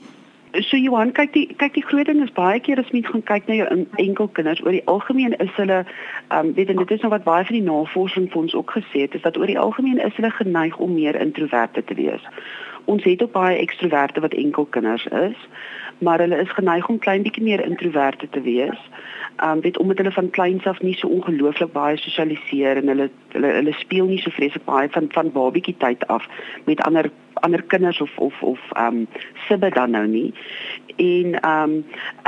So 0.54 0.78
Johan, 0.78 1.12
kyk 1.12 1.34
die 1.34 1.48
kyk 1.58 1.74
die 1.74 1.86
groot 1.86 2.06
ding 2.06 2.24
is 2.24 2.34
baie 2.34 2.60
keer 2.60 2.80
as 2.80 2.92
mens 2.92 3.06
gaan 3.06 3.24
kyk 3.24 3.48
na 3.48 3.54
jou 3.54 3.86
enkel 3.98 4.28
kinders 4.28 4.62
oor 4.66 4.72
die 4.72 4.88
algemeen 4.88 5.38
is 5.38 5.54
hulle 5.62 5.86
ehm 6.30 6.48
um, 6.48 6.54
weet 6.54 6.70
en 6.70 6.78
dit 6.78 6.92
is 6.92 7.02
nou 7.02 7.10
wat 7.14 7.30
baie 7.30 7.46
van 7.46 7.58
die 7.62 7.70
navorsing 7.70 8.32
vir 8.32 8.42
ons 8.42 8.54
ook 8.56 8.72
gesê 8.74 9.06
het 9.06 9.14
is 9.14 9.22
dat 9.22 9.38
oor 9.38 9.46
die 9.46 9.60
algemeen 9.60 10.02
is 10.02 10.16
hulle 10.16 10.32
geneig 10.32 10.78
om 10.78 10.94
meer 10.94 11.16
introverte 11.16 11.84
te 11.84 11.94
wees 11.94 12.26
ons 12.86 13.04
het 13.04 13.24
ook 13.24 13.32
baie 13.32 13.58
ekstroverte 13.58 14.20
wat 14.20 14.34
enkel 14.34 14.66
kinders 14.66 15.06
is, 15.06 15.48
maar 15.98 16.20
hulle 16.20 16.38
is 16.42 16.52
geneig 16.52 16.88
om 16.90 17.00
klein 17.00 17.24
bietjie 17.24 17.44
meer 17.44 17.66
introverte 17.66 18.30
te 18.30 18.42
wees. 18.42 18.80
Um 19.44 19.62
weet 19.62 19.78
omdat 19.78 19.98
hulle 19.98 20.12
van 20.12 20.30
kleins 20.30 20.66
af 20.66 20.82
nie 20.82 20.96
so 20.98 21.08
ongelooflik 21.08 21.72
baie 21.74 21.98
sosialiseer 21.98 22.78
en 22.82 22.88
hulle 22.88 23.10
hulle 23.34 23.54
hulle 23.58 23.74
speel 23.80 24.06
nie 24.06 24.20
so 24.22 24.30
vreeslik 24.30 24.66
baie 24.66 24.90
van 24.94 25.08
van 25.14 25.32
babietjie 25.32 25.76
tyd 25.78 26.08
af 26.08 26.28
met 26.66 26.82
ander 26.82 27.10
ander 27.34 27.64
kinders 27.64 28.02
of 28.02 28.18
of 28.18 28.42
of 28.42 28.60
um 28.78 29.08
sibbe 29.48 29.70
dan 29.70 29.92
nou 29.92 30.06
nie. 30.08 30.34
En 30.98 31.40
um 31.50 31.80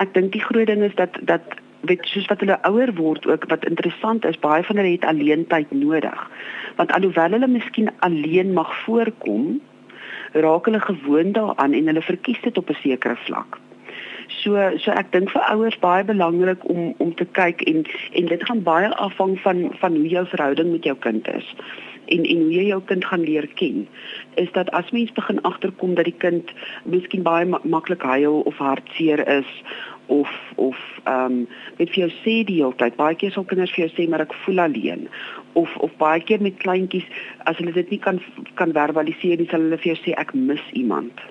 ek 0.01 0.13
dink 0.13 0.31
die 0.33 0.41
groot 0.41 0.67
ding 0.67 0.81
is 0.83 0.95
dat 0.95 1.19
dat 1.21 1.61
weet 1.85 2.05
soos 2.09 2.25
wat 2.31 2.41
hulle 2.41 2.57
ouer 2.67 2.93
word 2.97 3.27
ook 3.27 3.45
wat 3.51 3.65
interessant 3.69 4.25
is 4.25 4.39
baie 4.39 4.63
van 4.63 4.81
hulle 4.81 4.95
het 4.95 5.05
alleen 5.05 5.47
tyd 5.47 5.71
nodig. 5.71 6.29
Want 6.75 6.91
alhoewel 6.91 7.37
hulle 7.37 7.47
miskien 7.47 7.91
alleen 7.99 8.53
mag 8.53 8.73
voorkom, 8.83 9.61
raak 10.43 10.65
hulle 10.65 10.79
gewoond 10.83 11.33
daaraan 11.33 11.73
en 11.73 11.87
hulle 11.91 12.01
verkies 12.01 12.41
dit 12.41 12.57
op 12.57 12.69
'n 12.69 12.81
sekere 12.81 13.15
vlak. 13.15 13.59
So 14.27 14.57
so 14.77 14.91
ek 14.91 15.11
dink 15.11 15.29
vir 15.29 15.41
ouers 15.41 15.79
baie 15.79 16.03
belangrik 16.03 16.69
om 16.69 16.93
om 16.97 17.15
te 17.15 17.25
kyk 17.25 17.61
en 17.61 17.85
en 18.11 18.25
dit 18.25 18.45
gaan 18.45 18.63
baie 18.63 18.89
afhang 18.95 19.39
van 19.39 19.71
van 19.79 19.95
hoe 19.95 20.07
jou 20.07 20.25
verhouding 20.27 20.71
met 20.71 20.83
jou 20.83 20.95
kind 20.97 21.27
is 21.27 21.55
en 22.05 22.23
en 22.23 22.41
hoe 22.41 22.53
jy 22.53 22.65
jou 22.67 22.81
kind 22.85 23.05
gaan 23.05 23.23
leer 23.25 23.47
ken 23.59 23.87
is 24.35 24.51
dat 24.51 24.69
as 24.71 24.91
mens 24.91 25.11
begin 25.11 25.41
agterkom 25.41 25.95
dat 25.95 26.05
die 26.05 26.19
kind 26.25 26.51
miskien 26.83 27.23
baie 27.23 27.45
maklik 27.63 28.01
huil 28.01 28.39
of 28.41 28.57
hartseer 28.57 29.27
is 29.27 29.49
of 30.07 30.29
of 30.55 30.77
ehm 31.03 31.25
um, 31.25 31.47
net 31.77 31.89
vir 31.93 32.01
jou 32.05 32.11
sê 32.23 32.35
die 32.47 32.59
hele 32.61 32.77
tyd 32.81 32.97
baie 32.99 33.15
keer 33.15 33.33
sal 33.35 33.47
kinders 33.49 33.73
vir 33.75 33.85
jou 33.85 33.93
sê 33.95 34.09
maar 34.09 34.25
ek 34.25 34.35
voel 34.45 34.63
alleen 34.65 35.07
of 35.61 35.77
of 35.87 35.95
baie 36.01 36.21
keer 36.21 36.41
met 36.41 36.59
kleintjies 36.63 37.07
as 37.49 37.57
hulle 37.61 37.73
dit 37.77 37.95
nie 37.95 38.01
kan 38.07 38.21
kan 38.61 38.75
verbaliseer 38.79 39.41
nie 39.41 39.49
sal 39.51 39.65
hulle 39.65 39.81
vir 39.81 39.93
jou 39.93 40.01
sê 40.03 40.17
ek 40.25 40.35
mis 40.35 40.63
iemand. 40.73 41.25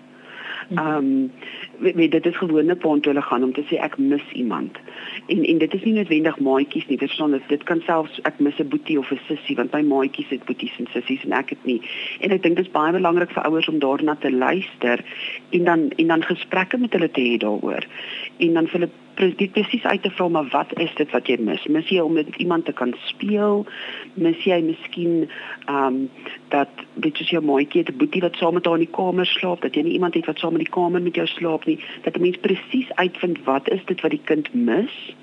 Ehm 0.69 0.97
um, 0.97 1.33
weet 1.79 2.11
dit 2.11 2.27
is 2.27 2.37
gewone 2.37 2.77
punt 2.77 3.05
hulle 3.05 3.23
gaan 3.23 3.43
om 3.43 3.53
te 3.53 3.65
sê 3.69 3.79
ek 3.83 3.99
mis 3.99 4.25
iemand. 4.33 4.79
En 5.27 5.45
en 5.45 5.59
dit 5.59 5.75
is 5.75 5.85
nie 5.85 5.93
noodwendig 5.93 6.39
maatjies 6.39 6.87
nie, 6.87 6.99
verstaan 6.99 7.31
dit 7.31 7.49
dit 7.49 7.63
kan 7.63 7.81
selfs 7.87 8.21
ek 8.23 8.39
mis 8.39 8.59
'n 8.59 8.69
boetie 8.69 8.99
of 8.99 9.11
'n 9.13 9.21
sussie 9.27 9.57
want 9.57 9.73
my 9.73 9.83
maatjies 9.83 10.29
het 10.29 10.45
boeties 10.45 10.79
en 10.79 10.87
sissies 10.93 11.25
en 11.25 11.33
ek 11.33 11.51
het 11.51 11.65
nie. 11.65 11.81
En 12.21 12.31
ek 12.31 12.43
dink 12.43 12.57
dit 12.57 12.67
is 12.67 12.73
baie 12.73 12.93
belangrik 12.93 13.31
vir 13.31 13.43
ouers 13.43 13.69
om 13.69 13.79
daarna 13.79 14.15
te 14.15 14.33
luister 14.33 15.05
en 15.51 15.65
dan 15.65 15.91
en 15.97 16.07
dan 16.07 16.23
gesprekke 16.23 16.79
met 16.79 16.93
hulle 16.93 17.11
te 17.11 17.21
hê 17.21 17.37
daaroor. 17.39 17.85
En 18.39 18.55
dan 18.55 18.67
vir 18.67 18.81
hulle 18.81 18.91
presies 19.15 19.85
uit 19.85 20.03
te 20.03 20.11
vra 20.11 20.29
maar 20.29 20.49
wat 20.51 20.79
is 20.79 20.95
dit 20.95 21.11
wat 21.11 21.27
jy 21.27 21.37
mis? 21.41 21.67
Mis 21.67 21.89
jy 21.89 22.01
om 22.01 22.13
met 22.13 22.29
iemand 22.37 22.65
te 22.65 22.73
kan 22.73 22.95
speel? 23.07 23.67
Mis 24.15 24.45
jy 24.45 24.61
miskien 24.63 25.29
ehm 25.67 25.87
um, 25.87 26.11
dat 26.49 26.69
dit 26.95 27.21
is 27.21 27.31
jou 27.31 27.43
maatjie 27.43 27.83
het 27.83 27.91
'n 27.91 27.99
boetie 27.99 28.23
wat 28.23 28.37
saam 28.37 28.55
met 28.55 28.65
haar 28.65 28.79
in 28.79 28.87
die 28.87 28.97
kamer 28.97 29.27
slaap, 29.27 29.61
dat 29.61 29.75
jy 29.75 29.83
nie 29.83 29.93
iemand 29.93 30.15
het 30.15 30.27
wat 30.27 30.39
saam 30.39 30.53
in 30.53 30.65
die 30.65 30.77
kamer 30.79 31.03
met 31.03 31.15
jou 31.15 31.27
slaap 31.27 31.65
nie, 31.65 31.79
dat 32.03 32.17
'n 32.17 32.21
mens 32.21 32.37
presies 32.37 32.95
uitvind 32.95 33.45
wat 33.45 33.69
is 33.69 33.85
dit 33.85 34.01
wat 34.01 34.11
die 34.11 34.25
kind 34.25 34.55
mis? 34.55 35.15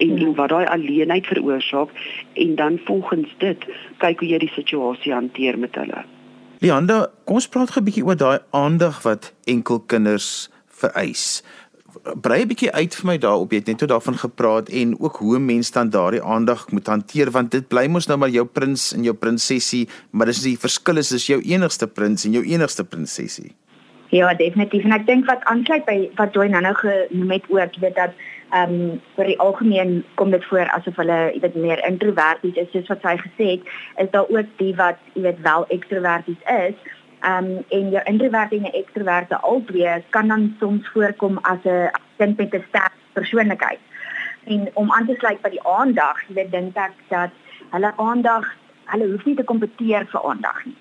en 0.00 0.16
ja. 0.16 0.26
en 0.26 0.34
wat 0.34 0.48
daai 0.48 0.66
alleenheid 0.66 1.26
veroorsaak 1.26 1.90
en 2.32 2.54
dan 2.54 2.80
volgens 2.84 3.34
dit 3.38 3.66
kyk 3.96 4.20
hoe 4.20 4.28
jy 4.28 4.38
die 4.38 4.52
situasie 4.54 5.12
hanteer 5.12 5.58
met 5.58 5.74
hulle. 5.74 6.04
Lianda, 6.60 7.06
kom 7.24 7.40
ons 7.40 7.48
praat 7.48 7.76
'n 7.76 7.84
bietjie 7.84 8.04
oor 8.04 8.16
daai 8.16 8.38
aandag 8.50 9.02
wat 9.02 9.32
enkel 9.44 9.80
kinders 9.80 10.50
vereis 10.66 11.42
brei 12.20 12.42
'n 12.42 12.48
bietjie 12.48 12.72
uit 12.72 12.94
vir 12.94 13.06
my 13.06 13.18
daarop. 13.18 13.50
Jy 13.50 13.58
het 13.58 13.66
net 13.66 13.78
toe 13.78 13.88
daarvan 13.88 14.18
gepraat 14.18 14.68
en 14.68 15.00
ook 15.00 15.16
hoe 15.16 15.38
mense 15.38 15.72
dan 15.72 15.90
daardie 15.90 16.22
aandag 16.22 16.70
moet 16.70 16.86
hanteer 16.86 17.30
want 17.30 17.50
dit 17.50 17.68
bly 17.68 17.86
mos 17.86 18.06
nou 18.06 18.18
maar 18.18 18.28
jou 18.28 18.44
prins 18.44 18.92
en 18.92 19.02
jou 19.02 19.14
prinsessie, 19.14 19.88
maar 20.10 20.26
dis 20.26 20.42
die 20.42 20.58
verskil 20.58 20.96
is 20.96 21.08
dis 21.08 21.26
jou 21.26 21.40
enigste 21.40 21.86
prins 21.86 22.24
en 22.24 22.32
jou 22.32 22.44
enigste 22.44 22.84
prinsessie. 22.84 23.54
Ja, 24.10 24.34
definitief. 24.34 24.84
En 24.84 24.92
ek 24.92 25.06
dink 25.06 25.26
wat 25.26 25.44
aansluit 25.44 25.84
by 25.84 26.10
wat 26.18 26.34
jy 26.34 26.48
nou 26.48 26.74
genoem 26.74 27.30
het 27.30 27.44
ook, 27.48 27.76
weet 27.80 27.94
dat 27.94 28.10
ehm 28.50 28.72
um, 28.74 29.00
vir 29.14 29.26
die 29.30 29.38
algemeen 29.38 30.04
kom 30.14 30.30
dit 30.30 30.44
voor 30.44 30.66
asof 30.74 30.96
hulle 30.96 31.18
weet 31.40 31.54
meer 31.54 31.84
introverties 31.86 32.56
is, 32.56 32.70
soos 32.72 32.88
wat 32.90 33.02
sy 33.02 33.16
gesê 33.16 33.46
het, 33.50 33.68
is 34.02 34.10
daar 34.10 34.26
ook 34.28 34.46
die 34.56 34.74
wat 34.74 34.98
jy 35.14 35.22
weet 35.22 35.40
wel 35.46 35.66
ekstroverties 35.68 36.42
is 36.46 36.74
Ehm 37.20 37.44
um, 37.44 37.64
en 37.68 37.90
jou 37.90 38.02
introvert 38.04 38.52
en 38.52 38.72
ekstroverte 38.72 39.40
albei 39.40 40.04
kan 40.10 40.28
dan 40.28 40.56
soms 40.58 40.88
voorkom 40.92 41.38
as 41.42 41.58
'n 41.64 41.90
kind 42.16 42.36
met 42.36 42.54
'n 42.54 42.64
sterk 42.68 42.92
persoonlikheid. 43.12 43.78
En 44.44 44.70
om 44.74 44.92
aan 44.92 45.06
te 45.06 45.14
sluit 45.18 45.42
by 45.42 45.50
die 45.50 45.66
aandag, 45.66 46.16
jy 46.28 46.48
dink 46.50 46.76
ek 46.76 46.92
dat 47.08 47.30
hulle 47.70 47.92
aandag, 47.96 48.46
hulle 48.84 49.10
hoef 49.10 49.24
nie 49.24 49.36
te 49.36 49.44
kompeteer 49.44 50.06
vir 50.06 50.22
aandag 50.24 50.64
nie. 50.64 50.76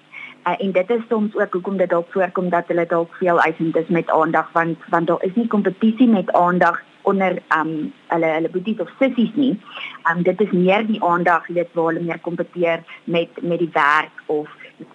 Uh, 0.48 0.56
en 0.58 0.72
dit 0.72 0.90
is 0.90 1.02
soms 1.10 1.36
ook 1.36 1.54
hoekom 1.54 1.78
dit 1.78 1.90
dalk 1.90 2.12
voorkom 2.12 2.50
dat 2.50 2.68
hulle 2.68 2.86
dalk 2.86 3.16
veel 3.16 3.40
eisend 3.42 3.76
is 3.76 3.88
met 3.88 4.10
aandag 4.10 4.52
want 4.52 4.78
want 4.90 5.08
daar 5.08 5.24
is 5.24 5.36
nie 5.36 5.48
kompetisie 5.48 6.08
met 6.08 6.32
aandag 6.32 6.82
onder 7.02 7.42
um 7.60 7.94
hulle 8.08 8.26
hulle 8.26 8.50
boeties 8.50 8.80
of 8.80 8.90
sissies 9.00 9.36
nie. 9.36 9.60
Um 10.12 10.24
dit 10.24 10.42
is 10.42 10.52
meer 10.52 10.88
die 10.88 11.04
aandag 11.04 11.48
wat 11.48 11.68
waar 11.74 11.92
hulle 11.92 12.06
meer 12.06 12.20
kompeteer 12.20 12.84
met 13.04 13.42
met 13.42 13.60
die 13.60 13.70
werk 13.74 14.24
of 14.26 14.50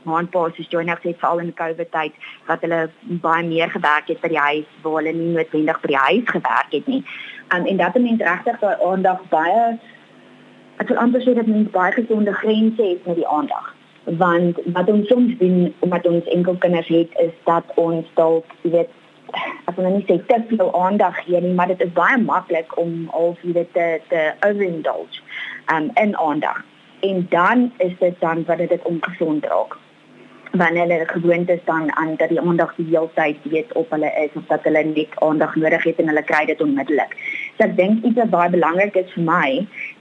maandpaas 0.08 0.56
soos 0.56 0.70
jy 0.72 0.82
nou 0.84 0.96
sê 1.02 1.14
veral 1.20 1.42
in 1.44 1.54
COVID 1.60 1.90
tyd 1.92 2.18
wat 2.48 2.64
hulle 2.66 2.80
baie 3.26 3.44
meer 3.46 3.70
gewerk 3.70 4.08
het 4.12 4.20
by 4.24 4.32
die 4.34 4.42
huis 4.46 4.74
waar 4.82 4.98
hulle 5.00 5.14
nie 5.18 5.30
noodwendig 5.36 5.80
by 5.84 5.92
die 5.92 6.02
huis 6.06 6.26
gewerk 6.32 6.74
het 6.78 6.90
nie. 6.90 7.02
Um 7.54 7.68
en 7.70 7.76
dat 7.82 8.00
mense 8.00 8.24
regtig 8.24 8.60
daai 8.60 8.84
aandag 8.90 9.22
baie 9.30 9.62
ek 10.82 10.88
wil 10.88 11.00
amper 11.06 11.22
sê 11.22 11.36
dat 11.38 11.46
mense 11.46 11.72
baie 11.78 11.92
gesonde 11.92 12.32
grense 12.42 12.82
het 12.82 13.06
met 13.06 13.20
die 13.22 13.28
aandag 13.28 13.72
want 14.04 14.58
wat 14.76 14.90
ons 14.92 15.08
soms 15.08 15.38
doen 15.38 15.74
omdat 15.86 16.06
ons 16.06 16.26
enkel 16.36 16.56
kinders 16.60 16.88
het 16.88 17.10
is 17.24 17.32
dat 17.44 17.64
ons 17.80 18.06
dalk 18.20 18.44
jy 18.62 18.70
weet 18.76 19.00
as 19.64 19.78
ons 19.78 19.88
net 19.88 20.06
sê 20.08 20.18
te 20.28 20.38
veel 20.50 20.70
aandag 20.78 21.16
gee 21.24 21.40
nie, 21.40 21.54
maar 21.54 21.70
dit 21.72 21.80
is 21.80 21.92
baie 21.96 22.18
maklik 22.22 22.76
om 22.80 23.08
al 23.18 23.34
vir 23.40 23.56
dit 23.60 23.72
te 23.78 23.88
te 24.10 24.22
overindulge 24.46 25.22
um, 25.74 25.90
in 26.02 26.16
aandag. 26.16 26.62
En 27.04 27.26
dan 27.28 27.72
is 27.76 27.92
dit 27.98 28.20
dan 28.20 28.44
wat 28.46 28.58
dit 28.58 28.82
ongesond 28.82 29.44
raak. 29.44 29.76
Wanneer 30.50 30.88
hulle 30.88 31.06
gewoond 31.06 31.48
is 31.48 31.64
dan 31.64 31.96
aan 31.96 32.14
dat 32.16 32.28
die 32.28 32.40
aandag 32.40 32.74
die 32.76 32.86
hele 32.86 33.08
tyd 33.14 33.36
weet 33.42 33.72
op 33.72 33.90
hulle 33.90 34.12
is 34.24 34.30
of 34.34 34.46
dat 34.46 34.62
hulle 34.62 34.84
net 34.84 35.12
aandag 35.14 35.54
nodig 35.54 35.82
het 35.82 35.98
en 35.98 36.08
hulle 36.08 36.22
kry 36.22 36.44
dit 36.46 36.60
onmiddellik. 36.60 37.16
So 37.56 37.66
ek 37.66 37.76
dink 37.76 38.04
iets 38.04 38.20
wat 38.22 38.30
baie 38.36 38.50
belangrik 38.56 38.96
is 39.02 39.12
vir 39.16 39.26
my 39.26 39.48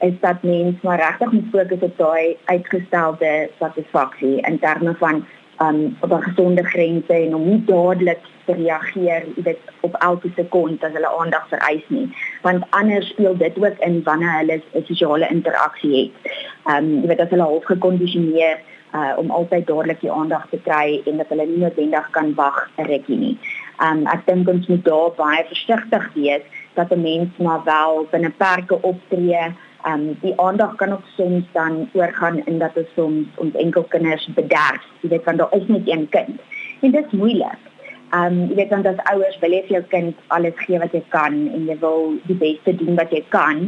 is 0.07 0.15
dat 0.21 0.45
mens 0.47 0.81
maar 0.87 1.01
regtig 1.01 1.31
moet 1.31 1.49
fokus 1.55 1.87
op 1.89 1.97
daai 1.97 2.37
uitgestelde 2.45 3.33
satisfaksie 3.59 4.35
in 4.41 4.59
terme 4.59 4.95
van 5.01 5.25
um, 5.67 5.97
op 5.99 6.11
'n 6.11 6.21
gesonde 6.21 6.63
grense 6.63 7.13
en 7.13 7.35
om 7.35 7.49
nie 7.49 7.63
dadelik 7.65 8.19
te 8.45 8.53
reageer 8.53 9.23
dit 9.35 9.57
op 9.79 9.95
elke 9.95 10.29
sekonde 10.35 10.85
as 10.85 10.93
hulle 10.93 11.17
aandag 11.19 11.47
vereis 11.47 11.83
nie 11.87 12.09
want 12.41 12.63
anders 12.69 13.07
speel 13.07 13.37
dit 13.37 13.57
ook 13.57 13.77
in 13.79 14.03
wanneer 14.03 14.37
hulle 14.37 14.61
'n 14.73 14.85
sosiale 14.85 15.27
interaksie 15.29 15.95
het. 16.01 16.31
Ehm 16.65 16.83
um, 16.83 17.01
jy 17.01 17.07
weet 17.07 17.19
as 17.19 17.29
hulle 17.29 17.43
half 17.43 17.65
gekondisioneer 17.65 18.57
uh 18.93 19.13
om 19.17 19.31
altyd 19.31 19.67
dadelik 19.67 20.01
die 20.01 20.11
aandag 20.11 20.45
te 20.49 20.59
kry 20.63 21.01
en 21.05 21.17
dat 21.17 21.29
hulle 21.29 21.45
nie 21.45 21.57
noodwendig 21.57 22.09
kan 22.09 22.33
wag 22.33 22.69
'n 22.77 22.85
rukkie 22.85 23.17
nie. 23.17 23.37
Ehm 23.77 23.97
um, 23.97 24.07
ek 24.07 24.25
dink 24.25 24.49
ons 24.49 24.67
moet 24.67 24.85
daar 24.85 25.11
baie 25.15 25.45
versigtig 25.45 26.09
wees 26.13 26.41
dat 26.73 26.91
'n 26.91 27.01
mens 27.01 27.37
maar 27.37 27.63
wel 27.63 28.07
binne 28.11 28.29
perke 28.29 28.81
optree 28.81 29.53
um, 29.87 30.17
die 30.21 30.33
aandag 30.39 30.75
kan 30.75 30.91
ook 30.91 31.05
soms 31.15 31.43
dan 31.51 31.89
oorgaan 31.93 32.45
in 32.45 32.59
dat 32.59 32.77
ons 32.77 32.93
soms 32.95 33.27
ons 33.35 33.55
enkelkinders 33.55 34.29
bederf. 34.35 34.83
Jy 35.01 35.09
weet 35.09 35.23
want 35.23 35.37
daar 35.37 35.55
is 35.59 35.67
net 35.67 35.87
een 35.87 36.09
kind. 36.09 36.41
En 36.81 36.91
dit 36.91 37.05
is 37.05 37.19
moeilik. 37.19 37.69
Um 38.13 38.35
jy 38.51 38.55
weet 38.59 38.69
dan 38.69 38.85
as 38.85 38.99
ouers 39.09 39.39
wil 39.41 39.55
jy 39.55 39.63
vir 39.65 39.75
jou 39.79 39.85
kind 39.89 40.19
alles 40.35 40.57
gee 40.61 40.79
wat 40.79 40.93
jy 40.93 41.01
kan 41.15 41.33
en 41.33 41.65
jy 41.65 41.77
wil 41.81 42.11
die 42.27 42.37
beste 42.37 42.75
doen 42.77 42.99
wat 42.99 43.13
jy 43.15 43.23
kan. 43.33 43.63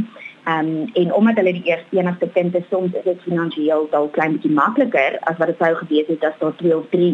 Um 0.51 0.69
en 0.93 1.13
omdat 1.13 1.39
hulle 1.41 1.55
die 1.57 1.65
eerste 1.71 1.97
enigste 1.97 2.29
kind 2.35 2.55
is, 2.55 2.67
soms 2.69 2.93
is 2.93 3.07
dit 3.07 3.25
finansiëel 3.25 3.87
dalk 3.93 4.13
klein 4.13 4.37
bietjie 4.37 4.53
makliker 4.53 5.17
as 5.31 5.39
wat 5.41 5.49
dit 5.49 5.63
sou 5.63 5.71
gewees 5.81 6.11
het 6.13 6.27
as 6.29 6.37
daar 6.43 6.53
2 6.61 6.77
of 6.77 6.85
3 6.93 7.09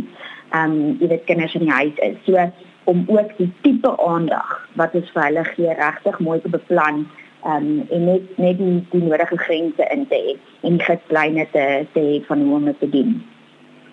um 0.59 0.75
jy 0.99 1.07
weet 1.13 1.23
kinders 1.29 1.55
in 1.55 1.65
die 1.69 1.77
huis 1.77 2.03
is. 2.09 2.19
So 2.27 2.49
om 2.91 3.05
ook 3.07 3.31
die 3.37 3.51
tipe 3.61 3.95
aandag 4.03 4.51
wat 4.75 4.95
ons 4.99 5.11
vir 5.15 5.27
hulle 5.29 5.47
gee 5.53 5.79
regtig 5.79 6.19
mooi 6.19 6.39
te 6.43 6.51
beplan 6.51 7.05
um, 7.45 7.85
en 7.89 8.03
net 8.05 8.37
net 8.37 8.57
die, 8.57 8.85
die 8.91 9.03
nodige 9.03 9.37
grense 9.37 9.87
in 9.91 10.07
te 10.07 10.15
hê 10.15 10.35
en 10.67 10.77
die 10.77 10.87
riglyne 10.87 11.47
te 11.51 11.85
te 11.93 11.99
hê 11.99 12.19
van 12.25 12.41
hoe 12.41 12.55
om 12.55 12.65
dit 12.65 12.79
te 12.79 12.89
doen. 12.89 13.21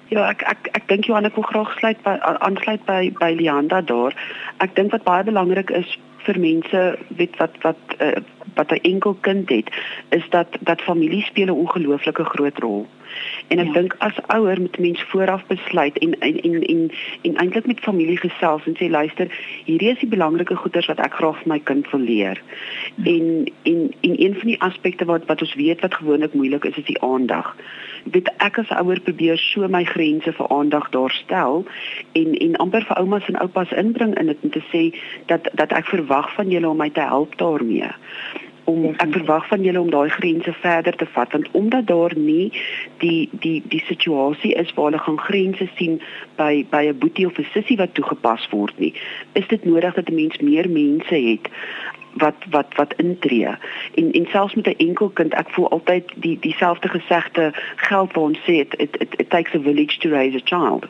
Ja, 0.08 0.28
ek 0.30 0.42
ek 0.48 0.68
ek 0.72 0.88
dink 0.88 1.04
Johan 1.04 1.28
ek 1.28 1.36
wil 1.36 1.48
graag 1.50 1.72
sluit 1.78 2.02
by 2.04 2.16
aansluit 2.24 2.84
by 2.88 3.10
by 3.20 3.32
Lianda 3.36 3.80
daar. 3.80 4.16
Ek 4.64 4.76
dink 4.76 4.92
wat 4.96 5.04
baie 5.04 5.24
belangrik 5.24 5.70
is 5.70 5.96
vir 6.24 6.40
mense 6.40 6.84
weet 7.20 7.36
wat 7.40 7.56
wat 7.64 7.96
uh, 8.00 8.20
wat 8.56 8.72
'n 8.72 8.84
enkel 8.92 9.16
kind 9.20 9.48
het, 9.48 9.68
is 10.08 10.24
dat 10.30 10.56
dat 10.60 10.82
familie 10.82 11.22
speel 11.22 11.52
'n 11.52 11.60
ongelooflike 11.64 12.24
groot 12.24 12.58
rol. 12.58 12.86
En 13.48 13.58
ek 13.58 13.70
ja. 13.70 13.72
dink 13.80 13.94
as 14.04 14.16
ouer 14.34 14.60
moet 14.60 14.78
mens 14.78 15.02
vooraf 15.12 15.44
besluit 15.46 15.98
en 15.98 16.14
en 16.20 16.40
en 16.40 16.62
en, 16.62 16.90
en 17.22 17.36
eintlik 17.36 17.66
met 17.66 17.80
familie 17.80 18.16
gesels 18.16 18.66
en 18.66 18.76
sê 18.76 18.90
luister, 18.90 19.30
hierdie 19.64 19.90
is 19.92 20.02
die 20.02 20.10
belangrike 20.10 20.56
goeders 20.56 20.88
wat 20.90 21.00
ek 21.04 21.18
graag 21.20 21.38
vir 21.42 21.52
my 21.54 21.58
kind 21.70 21.90
wil 21.92 22.00
leer. 22.00 22.42
Ja. 22.96 23.12
En 23.14 23.48
en 23.62 23.80
en 24.00 24.14
een 24.24 24.34
van 24.34 24.52
die 24.52 24.60
aspekte 24.60 25.04
wat 25.04 25.26
wat 25.26 25.42
ons 25.42 25.54
weet 25.54 25.80
wat 25.80 25.94
gewoonlik 25.94 26.34
moeilik 26.34 26.64
is, 26.64 26.76
is 26.76 26.88
die 26.90 27.00
aandag. 27.02 27.54
Weet 28.04 28.30
ek 28.44 28.58
as 28.58 28.74
ouer 28.80 29.00
probeer 29.00 29.38
so 29.38 29.68
my 29.68 29.84
grense 29.84 30.32
vir 30.32 30.50
aandag 30.54 30.90
daarstel 30.90 31.64
en 32.12 32.34
en 32.34 32.56
amper 32.56 32.84
vir 32.90 33.00
oumas 33.00 33.28
en 33.28 33.40
oupas 33.40 33.72
inbring 33.72 34.14
in 34.18 34.26
dit 34.26 34.42
om 34.42 34.50
te 34.50 34.64
sê 34.72 34.84
dat 35.26 35.48
dat 35.54 35.72
ek 35.72 35.90
verwag 35.94 36.34
van 36.34 36.50
julle 36.50 36.68
om 36.68 36.76
my 36.76 36.90
te 36.90 37.04
help 37.04 37.36
daarmee 37.38 37.90
om 38.68 38.84
ek 38.90 39.12
verwag 39.16 39.46
van 39.48 39.64
julle 39.64 39.80
om 39.80 39.90
daai 39.90 40.08
grense 40.12 40.52
verder 40.60 40.96
te 41.00 41.06
vat 41.14 41.32
want 41.32 41.48
omdat 41.60 41.86
daar 41.86 42.14
nie 42.16 42.52
die 43.04 43.28
die 43.44 43.62
die 43.74 43.82
situasie 43.88 44.52
is 44.62 44.72
waar 44.76 44.90
hulle 44.90 45.04
gaan 45.04 45.20
grense 45.28 45.68
sien 45.80 46.00
by 46.40 46.66
by 46.70 46.82
'n 46.88 46.98
boetie 46.98 47.26
of 47.26 47.38
'n 47.38 47.48
sussie 47.52 47.80
wat 47.80 47.94
toegepas 47.94 48.48
word 48.50 48.78
nie 48.78 48.94
is 49.32 49.48
dit 49.48 49.64
nodig 49.64 49.94
dat 49.94 50.10
'n 50.10 50.20
mens 50.20 50.36
meer 50.38 50.68
mense 50.70 51.14
het 51.14 51.48
wat 52.18 52.34
wat 52.50 52.74
wat 52.74 52.94
intree. 52.96 53.50
En 53.94 54.10
en 54.12 54.26
selfs 54.30 54.54
met 54.54 54.66
'n 54.66 54.86
enkel 54.86 55.08
kind 55.08 55.34
ek 55.34 55.50
voel 55.50 55.70
altyd 55.70 56.04
die 56.16 56.38
dieselfde 56.40 56.88
gesegde 56.88 57.52
geld 57.76 58.12
waar 58.12 58.24
ons 58.24 58.38
sê 58.38 58.52
it, 58.64 58.74
it, 58.78 58.96
it, 59.00 59.14
it 59.16 59.30
takes 59.30 59.54
a 59.54 59.60
village 59.60 59.98
to 59.98 60.08
raise 60.08 60.36
a 60.36 60.44
child. 60.44 60.86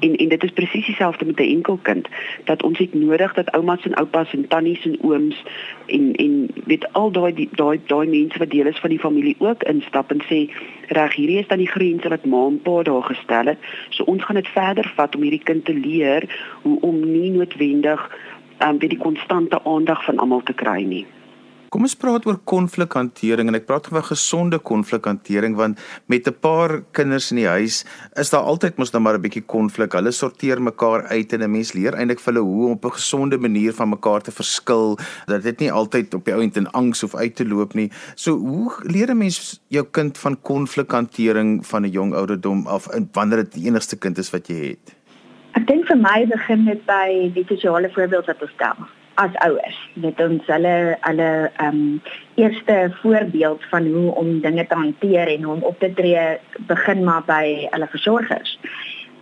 En 0.00 0.16
en 0.16 0.28
dit 0.28 0.44
is 0.44 0.50
presies 0.50 0.86
dieselfde 0.86 1.24
met 1.24 1.40
'n 1.40 1.54
enkel 1.56 1.78
kind 1.82 2.08
dat 2.44 2.62
ons 2.62 2.78
het 2.78 2.94
nodig 2.94 3.34
dat 3.34 3.50
oumas 3.50 3.84
en 3.84 3.94
oupas 3.94 4.32
en 4.32 4.48
tannies 4.48 4.84
en 4.84 4.98
ooms 5.02 5.42
en 5.86 6.14
en 6.14 6.48
weet 6.64 6.92
al 6.92 7.10
daai 7.10 7.48
daai 7.50 7.80
daai 7.86 8.08
mense 8.08 8.38
wat 8.38 8.50
deel 8.50 8.66
is 8.66 8.78
van 8.78 8.90
die 8.90 8.98
familie 8.98 9.36
ook 9.38 9.62
instap 9.62 10.10
en 10.10 10.22
sê 10.30 10.50
reg 10.88 11.14
hierdie 11.14 11.38
is 11.38 11.46
dan 11.46 11.58
die 11.58 11.70
grense 11.70 12.08
wat 12.08 12.24
ma 12.24 12.46
en 12.46 12.60
pa 12.62 12.82
daar 12.82 13.02
gestel 13.02 13.46
het. 13.46 13.58
So 13.88 14.04
ons 14.04 14.24
gaan 14.24 14.40
dit 14.40 14.48
verder 14.48 14.92
vat 14.96 15.14
om 15.14 15.22
hierdie 15.22 15.44
kind 15.44 15.64
te 15.64 15.74
leer 15.74 16.28
hoe 16.62 16.80
om 16.80 17.00
nie 17.10 17.30
noodwendig 17.30 18.18
um, 18.64 18.78
by 18.78 18.88
die 18.88 18.98
konstante 18.98 19.60
aandag 19.64 20.04
van 20.04 20.18
almal 20.18 20.42
te 20.42 20.52
kry 20.52 20.82
nie. 20.82 21.06
Kom 21.68 21.84
ons 21.84 21.92
praat 22.00 22.24
oor 22.24 22.38
konflikhantering 22.48 23.50
en 23.50 23.58
ek 23.58 23.66
praat 23.68 23.90
oor 23.92 24.00
gesonde 24.06 24.56
konflikhantering 24.70 25.52
want 25.58 25.76
met 26.08 26.24
'n 26.26 26.32
paar 26.40 26.80
kinders 26.96 27.28
in 27.30 27.42
die 27.42 27.46
huis 27.46 27.84
is 28.16 28.30
daar 28.30 28.48
altyd 28.48 28.78
mos 28.78 28.92
nou 28.92 29.02
maar 29.02 29.18
'n 29.18 29.20
bietjie 29.20 29.44
konflik. 29.44 29.92
Hulle 29.92 30.10
sorteer 30.10 30.62
mekaar 30.62 31.04
uit 31.12 31.32
en 31.32 31.42
'n 31.42 31.50
mens 31.50 31.74
leer 31.74 31.92
eintlik 31.92 32.20
vir 32.20 32.32
hulle 32.32 32.44
hoe 32.44 32.66
om 32.66 32.72
op 32.72 32.84
'n 32.84 32.96
gesonde 32.96 33.38
manier 33.38 33.72
van 33.74 33.88
mekaar 33.90 34.22
te 34.22 34.32
verskil 34.32 34.98
dat 35.26 35.42
dit 35.42 35.60
nie 35.60 35.72
altyd 35.72 36.14
op 36.14 36.24
die 36.24 36.34
ou 36.34 36.40
end 36.40 36.56
in 36.56 36.70
angs 36.72 37.02
of 37.02 37.14
uit 37.14 37.36
te 37.36 37.44
loop 37.44 37.74
nie. 37.74 37.90
So 38.14 38.32
hoe 38.38 38.72
leer 38.84 39.10
'n 39.10 39.18
mens 39.18 39.60
jou 39.68 39.84
kind 39.84 40.16
van 40.18 40.40
konflikhantering 40.42 41.66
van 41.66 41.82
'n 41.84 41.90
jong 41.90 42.14
ouderdom 42.14 42.66
af 42.66 42.88
wanneer 43.12 43.44
dit 43.44 43.52
die 43.52 43.66
enigste 43.66 43.96
kind 43.96 44.18
is 44.18 44.30
wat 44.30 44.46
jy 44.48 44.68
het? 44.68 44.97
Ek 45.56 45.66
dink 45.66 45.86
vir 45.86 45.96
my 45.96 46.26
begin 46.26 46.64
dit 46.64 46.86
by 46.86 47.30
die 47.34 47.46
sosiale 47.48 47.90
voorbeeld 47.90 48.26
wat 48.26 48.42
ons 48.42 48.52
stel. 48.52 48.88
as 49.18 49.34
ouers. 49.42 49.78
Dit 49.98 50.20
ons 50.22 50.50
hulle 50.52 50.74
hulle 51.02 51.30
ehm 51.48 51.78
um, 51.78 52.02
eerste 52.38 52.76
voorbeeld 53.00 53.64
van 53.70 53.86
hoe 53.94 54.14
om 54.14 54.40
dinge 54.40 54.66
te 54.66 54.74
hanteer 54.78 55.26
en 55.32 55.42
hoe 55.42 55.54
om 55.54 55.64
op 55.70 55.80
te 55.82 55.90
tree 55.94 56.26
begin 56.70 57.02
maar 57.04 57.24
by 57.26 57.66
hulle 57.72 57.88
versorgers. 57.94 58.58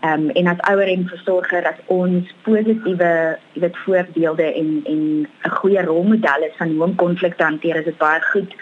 Ehm 0.04 0.26
um, 0.26 0.30
en 0.40 0.50
as 0.52 0.64
ouer 0.70 0.90
en 0.92 1.08
versorger 1.08 1.68
as 1.72 1.80
ons 1.86 2.34
positiewe 2.48 3.12
weet 3.54 3.78
voorbeelde 3.84 4.48
en 4.52 4.68
en 4.84 5.00
'n 5.48 5.54
goeie 5.60 5.82
rolmodel 5.82 6.48
is 6.48 6.58
van 6.58 6.74
hoe 6.74 6.84
om 6.84 6.94
konflikte 7.04 7.44
hanteer, 7.44 7.76
is 7.76 7.88
dit 7.88 7.98
baie 7.98 8.20
goed. 8.32 8.52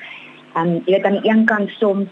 Ehm 0.54 0.68
um, 0.68 0.82
jy 0.86 0.94
weet 0.94 1.04
aan 1.04 1.18
die 1.18 1.30
een 1.30 1.44
kant 1.44 1.70
soms 1.70 2.10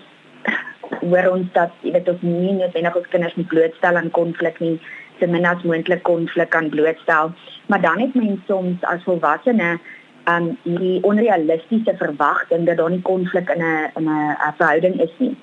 hoor 1.00 1.30
ons 1.30 1.46
dat 1.52 1.70
jy 1.82 1.92
weet 1.92 2.08
ons 2.08 2.22
nie 2.22 2.52
noodwendig 2.58 2.96
ons 2.96 3.08
kinders 3.14 3.34
moet 3.34 3.52
blootstel 3.54 3.96
aan 3.96 4.10
konflik 4.10 4.58
nie 4.60 4.80
ten 5.22 5.30
minste 5.30 5.54
as 5.54 5.66
moontlik 5.70 6.02
konflik 6.02 6.50
kan 6.50 6.68
blootstel. 6.68 7.32
Maar 7.66 7.80
dan 7.80 8.00
het 8.00 8.14
mense 8.14 8.46
soms 8.46 8.82
as 8.82 9.04
volwassenes 9.06 9.78
aan 10.24 10.42
um, 10.42 10.58
hierdie 10.62 11.02
onrealistiese 11.02 11.94
verwagting 11.98 12.66
dat 12.66 12.76
daar 12.76 12.90
nie 12.90 13.02
konflik 13.02 13.48
in 13.50 13.62
'n 13.62 13.90
in 13.98 14.08
'n 14.10 14.54
verhouding 14.58 15.00
is 15.00 15.14
nie. 15.18 15.36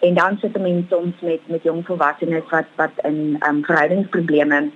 En 0.00 0.14
dan 0.14 0.38
sit 0.40 0.60
mense 0.60 0.94
soms 0.94 1.14
met 1.20 1.40
met 1.46 1.62
jong 1.62 1.86
volwassenes 1.86 2.50
wat 2.50 2.68
wat 2.76 2.94
in 3.02 3.36
um, 3.48 3.64
verhoudingsprobleme 3.64 4.70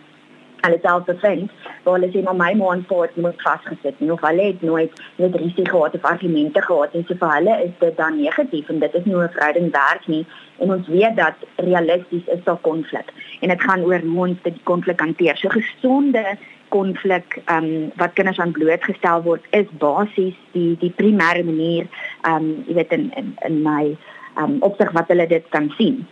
hulle 0.65 0.79
self 0.83 1.05
bevind, 1.05 1.51
waar 1.85 1.99
hulle 1.99 2.11
sê 2.13 2.23
maar 2.27 2.39
my 2.39 2.53
man 2.55 2.85
voort 2.89 3.17
moet 3.17 3.43
vasgesit 3.47 4.01
nie 4.01 4.13
of 4.13 4.21
hulle 4.27 4.47
het 4.51 4.63
nooit 4.63 5.03
net 5.17 5.37
risiko 5.43 5.79
gehad 5.79 5.95
of 5.95 6.07
argumente 6.13 6.63
gehad 6.63 6.95
en 6.95 7.05
so 7.09 7.19
vir 7.23 7.35
hulle 7.37 7.57
is 7.65 7.75
dit 7.81 7.97
dan 7.97 8.17
negatief 8.21 8.69
en 8.69 8.81
dit 8.85 8.95
is 8.95 9.05
nie 9.05 9.17
'n 9.17 9.35
verhouding 9.37 9.73
werk 9.73 10.07
nie 10.07 10.25
en 10.59 10.73
ons 10.77 10.87
weet 10.89 11.17
dat 11.17 11.37
realisties 11.57 12.27
is 12.27 12.45
daar 12.45 12.63
konflik 12.69 13.13
en 13.41 13.49
dit 13.49 13.63
gaan 13.63 13.85
oor 13.85 14.01
hoe 14.01 14.27
ons 14.29 14.43
dit 14.43 14.63
konflik 14.63 15.01
hanteer. 15.01 15.37
So 15.37 15.49
gesonde 15.49 16.25
konflik 16.69 17.41
ehm 17.45 17.65
um, 17.65 17.91
wat 17.97 18.13
kinders 18.13 18.39
aan 18.39 18.53
blootgestel 18.53 19.23
word 19.23 19.45
is 19.51 19.67
basies 19.79 20.39
die 20.53 20.77
die 20.79 20.93
primêre 21.03 21.45
manier 21.45 21.87
ehm 22.23 22.35
um, 22.37 22.65
jy 22.67 22.75
weet 22.75 22.93
in 22.93 23.11
in, 23.17 23.35
in 23.49 23.63
my 23.63 23.85
ehm 24.37 24.45
um, 24.45 24.57
opsig 24.61 24.93
wat 24.93 25.09
hulle 25.09 25.27
dit 25.27 25.45
kan 25.49 25.73
sien. 25.79 26.07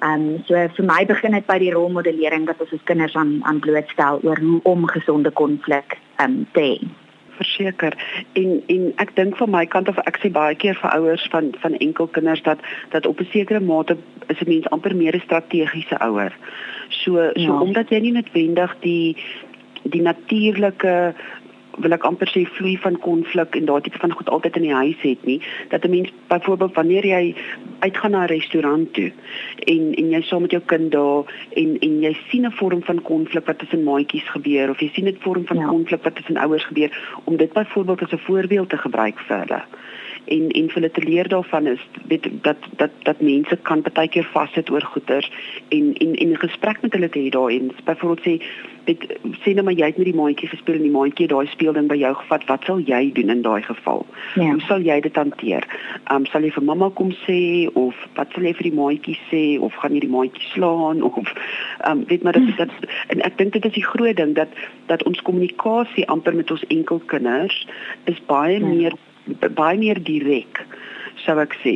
Ehm 0.00 0.12
um, 0.12 0.44
so 0.46 0.54
vir 0.76 0.84
my 0.84 1.04
begin 1.06 1.32
dit 1.36 1.46
by 1.46 1.58
die 1.58 1.72
rolmodellering 1.72 2.46
dat 2.46 2.60
ons 2.60 2.72
ons 2.72 2.88
kinders 2.88 3.14
aan 3.14 3.40
aan 3.44 3.60
blootstel 3.60 4.20
oor 4.24 4.38
hoe 4.40 4.60
om 4.62 4.86
gesonde 4.86 5.30
konflik 5.30 5.98
ehm 6.16 6.40
um, 6.40 6.46
te 6.52 6.60
hê 6.60 6.90
verseker 7.40 7.96
en 8.32 8.62
en 8.74 8.86
ek 9.04 9.14
dink 9.16 9.36
van 9.40 9.52
my 9.54 9.64
kant 9.74 9.88
af 9.92 10.00
ek 10.04 10.20
sê 10.22 10.30
baie 10.32 10.56
keer 10.62 10.78
vir 10.80 10.96
ouers 10.96 11.26
van 11.34 11.52
van 11.64 11.76
enkel 11.86 12.08
kinders 12.16 12.42
dat 12.48 12.64
dat 12.94 13.08
op 13.10 13.20
'n 13.20 13.30
sekere 13.32 13.60
mate 13.60 13.96
is 14.28 14.40
'n 14.40 14.50
mens 14.52 14.70
amper 14.76 14.96
meer 14.96 15.16
'n 15.16 15.26
strategiese 15.26 15.96
ouer. 16.08 16.32
So 16.88 17.16
so 17.16 17.40
ja. 17.40 17.60
omdat 17.60 17.90
jy 17.90 18.00
nie 18.00 18.16
noodwendig 18.16 18.76
die 18.80 19.16
die 19.82 20.02
natuurlike 20.02 21.14
wil 21.78 21.92
ek 21.92 22.04
amper 22.04 22.28
sê 22.28 22.44
vloei 22.56 22.76
van 22.82 22.98
konflik 22.98 23.56
en 23.56 23.64
daardie 23.68 23.90
tipe 23.90 24.02
van 24.02 24.12
goed 24.12 24.28
altyd 24.28 24.56
in 24.56 24.66
die 24.68 24.74
huis 24.74 25.00
het 25.02 25.24
nie 25.24 25.40
dat 25.68 25.84
'n 25.84 25.90
mens 25.90 26.12
byvoorbeeld 26.28 26.74
wanneer 26.74 27.06
jy 27.06 27.34
uitgaan 27.80 28.10
na 28.10 28.24
'n 28.24 28.32
restaurant 28.32 28.92
toe 28.92 29.12
en 29.66 29.94
en 29.94 30.10
jy 30.10 30.22
saam 30.22 30.42
met 30.42 30.50
jou 30.50 30.62
kind 30.66 30.92
daar 30.92 31.24
en 31.54 31.78
en 31.78 32.00
jy 32.00 32.16
sien 32.28 32.46
'n 32.46 32.52
vorm 32.52 32.82
van 32.82 33.02
konflik 33.02 33.46
wat 33.46 33.58
tussen 33.58 33.84
maatjies 33.84 34.28
gebeur 34.30 34.70
of 34.70 34.80
jy 34.80 34.90
sien 34.94 35.08
'n 35.08 35.16
vorm 35.20 35.46
van 35.46 35.56
ja. 35.56 35.66
konflik 35.66 36.02
wat 36.02 36.14
tussen 36.14 36.36
ouers 36.36 36.64
gebeur 36.64 37.20
om 37.24 37.36
dit 37.36 37.52
byvoorbeeld 37.52 38.02
as 38.02 38.12
'n 38.12 38.26
voorbeeld 38.26 38.68
te 38.68 38.76
gebruik 38.76 39.18
vir 39.18 39.38
hulle 39.38 39.62
en 40.24 40.48
en 40.48 40.68
vir 40.68 40.74
hulle 40.74 40.90
te 40.90 41.02
leer 41.04 41.28
daarvan 41.28 41.66
is 41.66 41.86
weet 42.08 42.28
dat 42.42 42.56
dat 42.76 42.90
dat 43.02 43.20
mense 43.20 43.56
kan 43.62 43.82
baie 43.92 44.08
keer 44.08 44.28
vassit 44.32 44.70
oor 44.70 44.82
goeders 44.82 45.30
en 45.68 45.94
en 45.94 46.14
en 46.14 46.30
'n 46.30 46.36
gesprek 46.36 46.82
met 46.82 46.92
hulle 46.92 47.08
te 47.08 47.18
hê 47.18 47.28
daarin 47.28 47.72
byvoorbeeld 47.84 48.26
sê 48.26 48.42
weet 48.84 49.18
sê 49.42 49.54
nou 49.54 49.64
maar 49.64 49.74
jy 49.74 49.86
het 49.86 49.96
met 49.96 50.06
die 50.06 50.14
maatjie 50.14 50.48
gespeel 50.48 50.74
en 50.74 50.82
die 50.82 50.90
maatjie 50.90 51.28
daai 51.28 51.46
speelding 51.46 51.88
by 51.88 51.96
jou 52.00 52.14
gevat 52.14 52.46
wat 52.48 52.64
sal 52.64 52.78
jy 52.78 53.12
doen 53.12 53.30
in 53.30 53.42
daai 53.42 53.62
geval 53.62 54.06
ja. 54.34 54.50
hoe 54.50 54.60
sal 54.60 54.80
jy 54.80 55.00
dit 55.00 55.16
hanteer 55.16 55.66
um, 56.12 56.26
sal 56.26 56.42
jy 56.42 56.50
vir 56.50 56.64
mamma 56.64 56.90
kom 56.90 57.12
sê 57.26 57.68
of 57.74 57.94
wat 58.14 58.32
sal 58.34 58.42
jy 58.48 58.54
vir 58.54 58.70
die 58.70 58.78
maatjie 58.80 59.18
sê 59.30 59.44
of 59.60 59.74
gaan 59.74 59.94
jy 59.94 60.00
die 60.00 60.14
maatjie 60.16 60.48
slaan 60.54 61.02
of 61.08 61.34
um, 61.88 62.04
weet 62.06 62.22
maar 62.22 62.32
dit 62.32 62.56
dat 62.56 62.72
en 63.08 63.20
ek 63.20 63.38
dink 63.38 63.52
dit 63.52 63.64
is 63.64 63.78
die 63.78 63.86
groot 63.86 64.16
ding 64.16 64.34
dat 64.34 64.48
dat 64.86 65.04
ons 65.04 65.22
kommunikasie 65.22 66.08
amper 66.08 66.34
met 66.34 66.50
ons 66.50 66.66
enkelkinders 66.68 67.66
is 68.04 68.20
baie 68.26 68.58
ja. 68.58 68.66
meer 68.66 68.98
baie 69.54 69.78
meer 69.78 70.02
direk 70.02 70.64
sou 71.24 71.38
ek 71.40 71.56
sê 71.62 71.74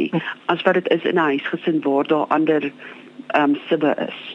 as 0.53 0.63
wat 0.67 0.75
dit 0.75 0.89
is 0.89 1.05
in 1.05 1.19
'n 1.19 1.29
huisgesin 1.31 1.83
waar 1.85 2.07
daar 2.07 2.27
ander 2.29 2.73
ehm 3.35 3.51
um, 3.51 3.57
sibbe 3.69 3.95
is. 4.09 4.34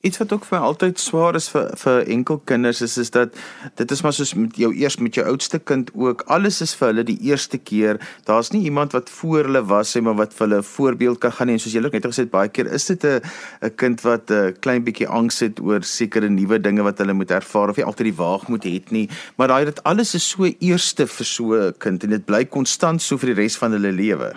Iets 0.00 0.16
wat 0.16 0.30
ook 0.32 0.46
vir 0.48 0.56
my 0.56 0.64
altyd 0.64 0.96
swaar 0.96 1.36
is 1.36 1.50
vir 1.52 1.66
vir 1.76 2.06
enkel 2.14 2.38
kinders 2.48 2.78
is 2.84 2.94
is 3.02 3.10
dat 3.12 3.34
dit 3.76 3.90
is 3.92 4.00
maar 4.00 4.14
soos 4.16 4.30
met 4.32 4.54
jou 4.56 4.70
eers 4.72 4.94
met 4.96 5.18
jou 5.18 5.26
oudste 5.28 5.58
kind 5.70 5.90
ook 5.92 6.22
alles 6.36 6.62
is 6.64 6.72
vir 6.78 6.88
hulle 6.88 7.04
die 7.04 7.18
eerste 7.28 7.60
keer. 7.70 8.00
Daar's 8.24 8.48
nie 8.54 8.62
iemand 8.70 8.96
wat 8.96 9.12
voor 9.12 9.50
hulle 9.50 9.62
was 9.68 9.92
sê 9.92 10.00
maar 10.00 10.16
wat 10.22 10.32
vir 10.38 10.46
hulle 10.46 10.62
'n 10.62 10.68
voorbeeld 10.70 11.20
kan 11.20 11.32
gaan 11.32 11.46
nie 11.52 11.58
en 11.58 11.60
soos 11.60 11.76
julle 11.76 11.92
net 11.92 12.08
gesê 12.08 12.24
het 12.24 12.32
baie 12.32 12.48
keer 12.48 12.72
is 12.72 12.86
dit 12.86 13.04
'n 13.04 13.20
'n 13.60 13.74
kind 13.76 14.00
wat 14.00 14.30
'n 14.30 14.56
klein 14.60 14.84
bietjie 14.84 15.08
angs 15.08 15.40
het 15.40 15.60
oor 15.60 15.82
sekere 15.82 16.30
nuwe 16.30 16.60
dinge 16.60 16.82
wat 16.82 16.98
hulle 16.98 17.12
moet 17.12 17.30
ervaar 17.30 17.68
of 17.68 17.76
jy 17.76 17.84
altyd 17.84 18.06
die 18.08 18.16
waag 18.24 18.48
moet 18.48 18.64
hê 18.64 18.80
nie. 18.90 19.08
Maar 19.36 19.48
daai 19.48 19.64
dit 19.64 19.84
alles 19.84 20.14
is 20.14 20.28
so 20.28 20.48
eerste 20.60 21.06
vir 21.06 21.26
so 21.26 21.52
'n 21.52 21.74
kind 21.78 22.04
en 22.04 22.10
dit 22.10 22.24
bly 22.24 22.44
konstant 22.44 23.02
so 23.02 23.18
vir 23.18 23.34
die 23.34 23.42
res 23.42 23.56
van 23.56 23.72
hulle 23.72 23.92
lewe. 23.92 24.32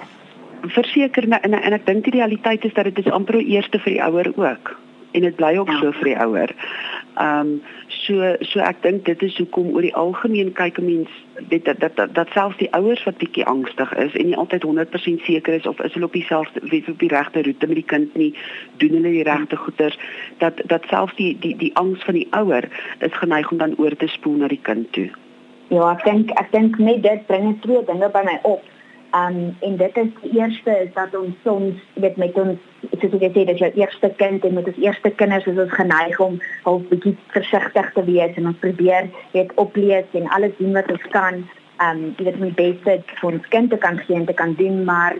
Verseker 0.68 1.24
en 1.24 1.54
en 1.54 1.74
ek 1.74 1.86
dink 1.86 2.04
die 2.04 2.20
realiteit 2.20 2.66
is 2.66 2.74
dat 2.74 2.84
dit 2.84 3.06
is 3.06 3.12
amper 3.12 3.36
eerste 3.40 3.80
vir 3.80 3.94
die 3.94 4.04
ouer 4.04 4.28
ook 4.36 4.84
en 5.14 5.22
dit 5.22 5.36
bly 5.36 5.58
ook 5.58 5.72
ja. 5.72 5.78
so 5.80 5.92
vir 6.02 6.12
die 6.12 6.20
ouer. 6.26 6.54
Ehm 7.16 7.40
um, 7.40 7.62
so 7.88 8.36
so 8.42 8.60
ek 8.60 8.82
dink 8.84 9.06
dit 9.06 9.22
is 9.22 9.38
hoekom 9.38 9.70
oor 9.76 9.86
die 9.86 9.96
algemeen 9.96 10.52
kyk 10.58 10.80
'n 10.82 10.86
mens 10.86 11.10
weet 11.50 11.66
dat 11.66 11.80
dat 11.80 11.96
dat, 11.96 12.16
dat 12.16 12.28
selfs 12.34 12.58
die 12.58 12.72
ouers 12.74 13.04
wat 13.04 13.18
bietjie 13.18 13.46
angstig 13.46 13.94
is 13.94 14.16
en 14.16 14.26
nie 14.26 14.38
altyd 14.38 14.64
100% 14.64 15.22
seker 15.24 15.54
is 15.54 15.68
of 15.68 15.80
is 15.80 15.94
hulle 15.94 16.06
op 16.06 16.14
dieselfde 16.14 16.60
weet 16.64 16.90
op 16.90 17.00
die 17.00 17.14
regte 17.14 17.44
roete 17.44 17.68
met 17.68 17.76
die 17.76 17.92
kind 17.94 18.16
nie, 18.16 18.34
doen 18.78 18.98
hulle 18.98 19.14
die 19.14 19.24
regte 19.24 19.56
goeders 19.56 20.00
dat 20.38 20.62
dat 20.66 20.84
selfs 20.90 21.16
die 21.16 21.38
die 21.40 21.56
die 21.56 21.76
angs 21.76 22.04
van 22.04 22.14
die 22.14 22.28
ouer 22.32 22.68
is 23.00 23.14
geneig 23.14 23.52
om 23.52 23.58
dan 23.58 23.78
oor 23.78 23.96
te 23.96 24.08
spoel 24.08 24.38
na 24.38 24.48
die 24.48 24.62
kind 24.62 24.92
toe. 24.92 25.10
Ja, 25.68 25.92
ek 25.92 26.04
dink 26.04 26.32
ek 26.40 26.52
dink 26.52 26.78
net 26.78 27.04
dit 27.04 27.26
bring 27.28 27.62
twee 27.62 27.86
dinge 27.86 28.10
by 28.10 28.22
my 28.26 28.40
op. 28.44 28.62
Um 29.14 29.58
en 29.60 29.78
dit 29.78 29.98
is 29.98 30.12
die 30.22 30.40
eerste 30.40 30.78
is 30.86 30.94
dat 30.94 31.16
ons 31.16 31.36
soms 31.44 31.76
weet 31.94 32.18
met 32.18 32.34
ons 32.34 32.60
soos 33.12 33.26
ek 33.28 33.36
sê 33.36 33.44
dat 33.50 33.60
jou 33.62 33.70
eerste 33.80 34.10
kind 34.20 34.46
en 34.48 34.56
met 34.58 34.68
ons 34.72 34.80
eerste 34.82 35.12
kinders 35.20 35.46
is 35.50 35.60
ons 35.66 35.76
geneig 35.76 36.20
om 36.24 36.40
half 36.66 36.88
bietjie 36.92 37.16
versigtig 37.36 37.92
te 37.96 38.04
wees 38.08 38.40
en 38.40 38.50
ons 38.52 38.60
probeer 38.64 39.10
weet 39.36 39.54
oplees 39.62 40.18
en 40.20 40.30
alles 40.38 40.56
doen 40.60 40.74
wat 40.78 40.92
ons 40.94 41.08
kan. 41.16 41.44
Um 41.84 42.04
jy 42.18 42.28
weet 42.30 42.42
my 42.42 42.52
beste 42.58 43.00
vir 43.20 43.30
ons 43.32 43.48
kind 43.56 43.72
te 43.74 43.80
kan 43.86 44.00
gee 44.06 44.20
en 44.20 44.28
te 44.30 44.38
kan 44.38 44.56
doen 44.60 44.84
maar 44.88 45.18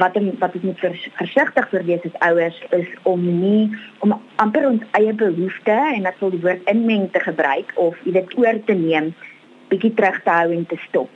wat 0.00 0.16
en, 0.18 0.30
wat 0.40 0.54
ons 0.58 0.64
moet 0.66 0.80
vers, 0.82 1.02
versigtig 1.20 1.68
vir 1.70 1.84
wees 1.90 2.06
as 2.08 2.20
ouers 2.28 2.56
is 2.76 2.88
om 3.08 3.24
nie 3.24 3.68
om 4.06 4.16
amper 4.42 4.66
ons 4.68 4.86
eie 4.98 5.12
behoeftes 5.12 5.98
en 5.98 6.08
dat 6.08 6.18
sou 6.18 6.32
die 6.34 6.42
woord 6.42 6.64
inmeng 6.70 7.10
te 7.14 7.22
gebruik 7.22 7.70
of 7.80 7.98
jy 8.04 8.16
weet 8.18 8.38
oor 8.40 8.58
te 8.66 8.76
neem 8.78 9.12
bietjie 9.70 9.94
terug 9.94 10.18
te 10.24 10.34
hou 10.34 10.48
en 10.56 10.66
te 10.70 10.80
stop 10.88 11.12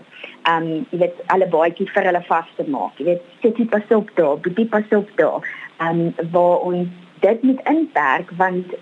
um 0.49 0.69
jy 0.91 1.01
weet 1.03 1.23
alle 1.35 1.49
baadjies 1.53 1.91
vir 1.95 2.09
hulle 2.09 2.23
vas 2.29 2.51
te 2.57 2.67
maak. 2.73 3.01
Jy 3.01 3.09
weet 3.11 3.25
sit 3.43 3.59
jy 3.61 3.67
pas 3.73 3.97
op 3.97 4.11
daar, 4.19 4.37
bietjie 4.45 4.69
pas 4.73 4.95
op 4.97 5.11
daar. 5.21 5.49
Um 5.81 6.15
waar 6.31 6.59
ons 6.59 6.89
dit 7.21 7.43
moet 7.43 7.61
inperk 7.65 8.31
want 8.37 8.75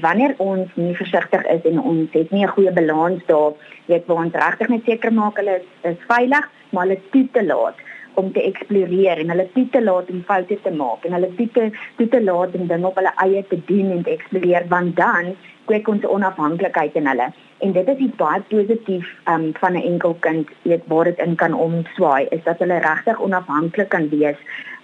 wanneer 0.00 0.34
ons 0.36 0.68
nie 0.74 0.96
versigtig 0.96 1.44
is 1.56 1.64
en 1.70 1.80
ons 1.80 2.12
het 2.12 2.30
nie 2.30 2.44
'n 2.44 2.54
goeie 2.56 2.72
balans 2.72 3.22
daar, 3.26 3.52
weet 3.86 4.06
waar 4.06 4.24
ons 4.24 4.34
regtig 4.34 4.68
net 4.68 4.84
seker 4.84 5.12
maak 5.12 5.36
hulle 5.36 5.56
is, 5.60 5.66
is 5.82 6.06
veilig, 6.06 6.50
maar 6.70 6.86
hulle 6.86 7.00
toe 7.10 7.28
te 7.32 7.44
laat 7.44 7.76
om 8.14 8.32
te 8.32 8.42
eksploreer 8.42 9.18
en 9.18 9.28
hulle 9.28 9.48
toe 9.54 9.68
te 9.70 9.82
laat 9.82 10.10
om 10.10 10.22
foute 10.26 10.58
te 10.62 10.70
maak 10.70 11.04
en 11.04 11.12
hulle 11.12 11.30
toe 11.38 11.48
te 11.56 11.70
toe 11.96 12.08
te 12.08 12.22
laat 12.22 12.54
om 12.54 12.66
dinge 12.66 12.86
op 12.86 13.00
hulle 13.00 13.12
eie 13.26 13.44
te 13.48 13.58
doen 13.70 13.90
en 13.90 14.02
te 14.02 14.10
eksploreer 14.10 14.68
want 14.68 14.96
dan 14.96 15.34
kweek 15.64 15.88
ons 15.88 16.04
onafhanklikheid 16.04 16.94
in 16.94 17.06
hulle. 17.06 17.30
En 17.64 17.72
dit 17.72 17.88
is 17.88 18.02
iets 18.06 18.16
baie 18.16 18.40
positief 18.48 19.06
um, 19.32 19.52
van 19.60 19.72
'n 19.72 19.86
enkel 19.92 20.16
kind 20.20 20.48
weet 20.62 20.82
waar 20.86 21.04
dit 21.04 21.18
in 21.18 21.34
kan 21.34 21.54
omswaai 21.54 22.26
is 22.30 22.42
dat 22.44 22.58
hulle 22.58 22.78
regtig 22.78 23.20
onafhanklik 23.20 23.88
kan 23.88 24.08
wees 24.08 24.36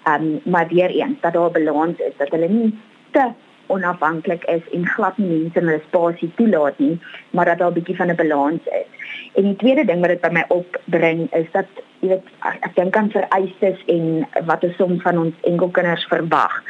um, 0.06 0.40
maar 0.44 0.68
weer 0.68 0.90
eens 0.90 1.20
dat 1.20 1.32
daar 1.32 1.50
'n 1.50 1.52
balans 1.52 1.98
is 1.98 2.16
dat 2.16 2.30
hulle 2.30 2.48
nie 2.48 2.78
te 3.10 3.32
onafhanklik 3.66 4.44
is 4.44 4.62
en 4.72 4.86
glad 4.86 5.18
nie 5.18 5.28
mense 5.28 5.58
in 5.60 5.66
hulle 5.66 5.82
spasie 5.88 6.32
toelaat 6.36 6.78
nie 6.78 6.98
maar 7.30 7.44
dat 7.44 7.58
daar 7.58 7.70
'n 7.70 7.78
bietjie 7.78 7.96
van 7.96 8.10
'n 8.10 8.16
balans 8.16 8.64
is. 8.64 8.90
En 9.34 9.42
die 9.42 9.56
tweede 9.56 9.84
ding 9.84 10.00
wat 10.00 10.08
dit 10.08 10.20
by 10.20 10.32
my 10.32 10.44
opbring 10.48 11.32
is 11.32 11.50
dat 11.52 11.66
jy 12.00 12.08
weet 12.08 12.26
ek, 12.38 12.74
dink 12.74 12.96
aan 12.96 13.10
vereistes 13.10 13.78
en 13.86 14.28
wat 14.44 14.64
ons 14.64 14.76
soms 14.76 15.02
van 15.02 15.18
ons 15.18 15.34
enkelkinders 15.40 16.04
verwag. 16.04 16.62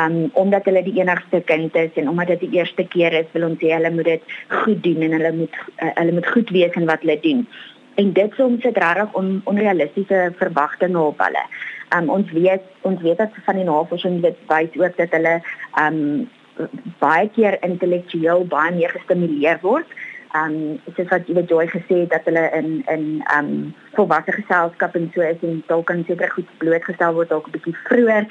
Um 0.00 0.30
omdat 0.32 0.64
hulle 0.64 0.82
die 0.82 1.00
enigste 1.00 1.40
kind 1.40 1.74
is 1.74 1.92
en 1.94 2.08
omdat 2.08 2.26
dit 2.26 2.40
die 2.40 2.58
eerste 2.58 2.84
keer 2.84 3.12
is 3.12 3.30
wil 3.32 3.48
ons 3.48 3.60
sê 3.62 3.72
hulle 3.72 3.90
moet 3.90 4.04
dit 4.04 4.22
goed 4.48 4.82
doen 4.82 5.02
en 5.02 5.12
hulle 5.12 5.32
moet 5.32 5.56
uh, 5.82 5.94
hulle 5.94 6.12
moet 6.12 6.26
goed 6.26 6.50
wees 6.50 6.74
in 6.74 6.86
wat 6.86 7.00
hulle 7.00 7.20
doen. 7.20 7.48
En 7.94 8.12
dit 8.12 8.32
soms 8.34 8.62
het 8.62 8.76
regtig 8.76 9.12
on, 9.12 9.40
onrealistiese 9.44 10.32
verwagtinge 10.36 11.00
op 11.00 11.18
hulle. 11.18 11.44
Um 11.96 12.10
ons 12.10 12.30
weet 12.32 12.64
ons 12.82 13.02
weet 13.02 13.18
dat 13.18 13.36
van 13.46 13.60
die 13.60 13.68
navorsing 13.68 14.22
dit 14.22 14.36
wys 14.48 14.80
ook 14.80 14.96
dat 14.96 15.10
hulle 15.10 15.36
um 15.80 16.28
baie 16.98 17.28
keer 17.34 17.58
intellektueel 17.66 18.46
baie 18.46 18.74
meer 18.74 18.90
gestimuleer 18.90 19.58
word 19.62 19.86
um, 20.34 20.56
soos 20.96 21.10
wat 21.10 21.28
jy 21.30 21.44
Joy 21.50 21.66
gesê 21.72 22.00
het 22.04 22.12
dat 22.14 22.26
hulle 22.28 22.44
in 22.58 22.82
in 22.92 23.06
um, 23.36 23.50
volwasse 23.96 24.34
geselskap 24.36 24.96
en 24.98 25.10
so 25.14 25.22
is 25.22 25.42
en 25.46 25.62
dalk 25.70 25.86
kan 25.90 26.04
seker 26.08 26.30
goed 26.34 26.50
blootgestel 26.62 27.14
word 27.18 27.30
dalk 27.32 27.48
'n 27.48 27.56
bietjie 27.56 27.76
vroeër 27.88 28.26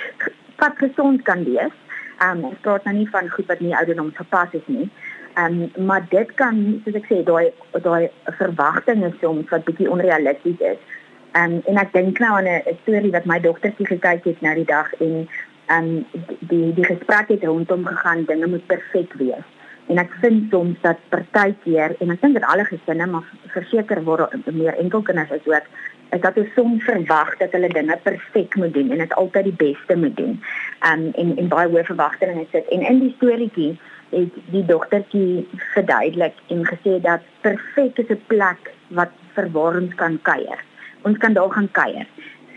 wat 0.61 0.77
gesond 0.77 1.23
kan 1.29 1.43
wees. 1.43 1.75
Um, 2.23 2.43
ons 2.49 2.59
praat 2.61 2.85
nou 2.85 2.95
nie 2.95 3.09
van 3.09 3.29
goed 3.29 3.47
wat 3.47 3.59
nie 3.59 3.75
ouderdom 3.75 4.11
gepas 4.15 4.53
is 4.53 4.67
nie. 4.67 4.89
Ehm 5.35 5.61
um, 5.75 5.85
maar 5.85 6.05
dit 6.09 6.33
kan 6.35 6.81
soos 6.83 6.99
ek 7.01 7.07
sê 7.09 7.23
daai 7.23 7.51
daai 7.87 8.09
verwagtinge 8.39 9.13
soms 9.21 9.49
wat 9.49 9.65
bietjie 9.65 9.89
onrealisties 9.89 10.59
is. 10.59 10.79
Um, 11.33 11.61
en 11.65 11.77
ek 11.81 11.93
dink 11.93 12.19
nou 12.19 12.33
aan 12.37 12.47
'n 12.47 12.77
storie 12.81 13.11
wat 13.11 13.25
my 13.25 13.39
dogtertjie 13.39 13.87
gekyk 13.87 14.23
het 14.23 14.41
nou 14.41 14.55
die 14.55 14.69
dag 14.69 14.93
en 14.93 15.27
um, 15.75 16.05
die 16.39 16.73
die 16.73 16.85
gesprek 16.85 17.27
het 17.27 17.43
rondom 17.43 17.85
gegaan 17.85 18.25
dinge 18.25 18.47
moet 18.47 18.67
perfek 18.67 19.13
wees 19.13 19.47
en 19.87 19.99
ek 19.99 20.13
vind 20.21 20.51
soms 20.51 20.77
dat 20.83 20.99
partykeer 21.11 21.95
en 21.99 22.13
ek 22.13 22.21
dink 22.21 22.37
dat 22.39 22.47
alle 22.51 22.65
gesinne 22.65 23.07
maar 23.09 23.25
verseker 23.55 24.03
word 24.07 24.35
meer 24.51 24.77
enkelkinders 24.79 25.33
is 25.35 25.47
ook 25.49 25.67
is 26.13 26.21
dat 26.21 26.37
ons 26.37 26.53
soms 26.55 26.83
verwag 26.85 27.31
dat 27.39 27.55
hulle 27.57 27.69
dinge 27.73 27.97
perfek 28.03 28.55
moet 28.55 28.73
doen 28.73 28.91
en 28.93 29.01
dit 29.01 29.15
altyd 29.17 29.49
die 29.49 29.59
beste 29.63 29.95
moet 29.97 30.15
doen. 30.17 30.35
Um 30.89 31.07
en 31.19 31.33
en 31.41 31.49
baie 31.49 31.71
hoë 31.71 31.85
verwagtinge 31.89 32.45
sit 32.51 32.69
en 32.75 32.85
in 32.89 33.01
die 33.01 33.13
storieetjie 33.15 33.71
het 34.13 34.37
die 34.53 34.65
dogtertjie 34.69 35.47
verduidelik 35.73 36.37
en 36.53 36.61
gesê 36.69 36.99
dat 37.01 37.25
perfek 37.41 37.97
is 38.03 38.13
'n 38.13 38.21
plek 38.27 38.71
wat 38.99 39.09
verwarrend 39.33 39.95
kan 39.95 40.19
kuier. 40.21 40.61
Ons 41.03 41.17
kan 41.17 41.33
daar 41.33 41.51
gaan 41.51 41.71
kuier 41.71 42.07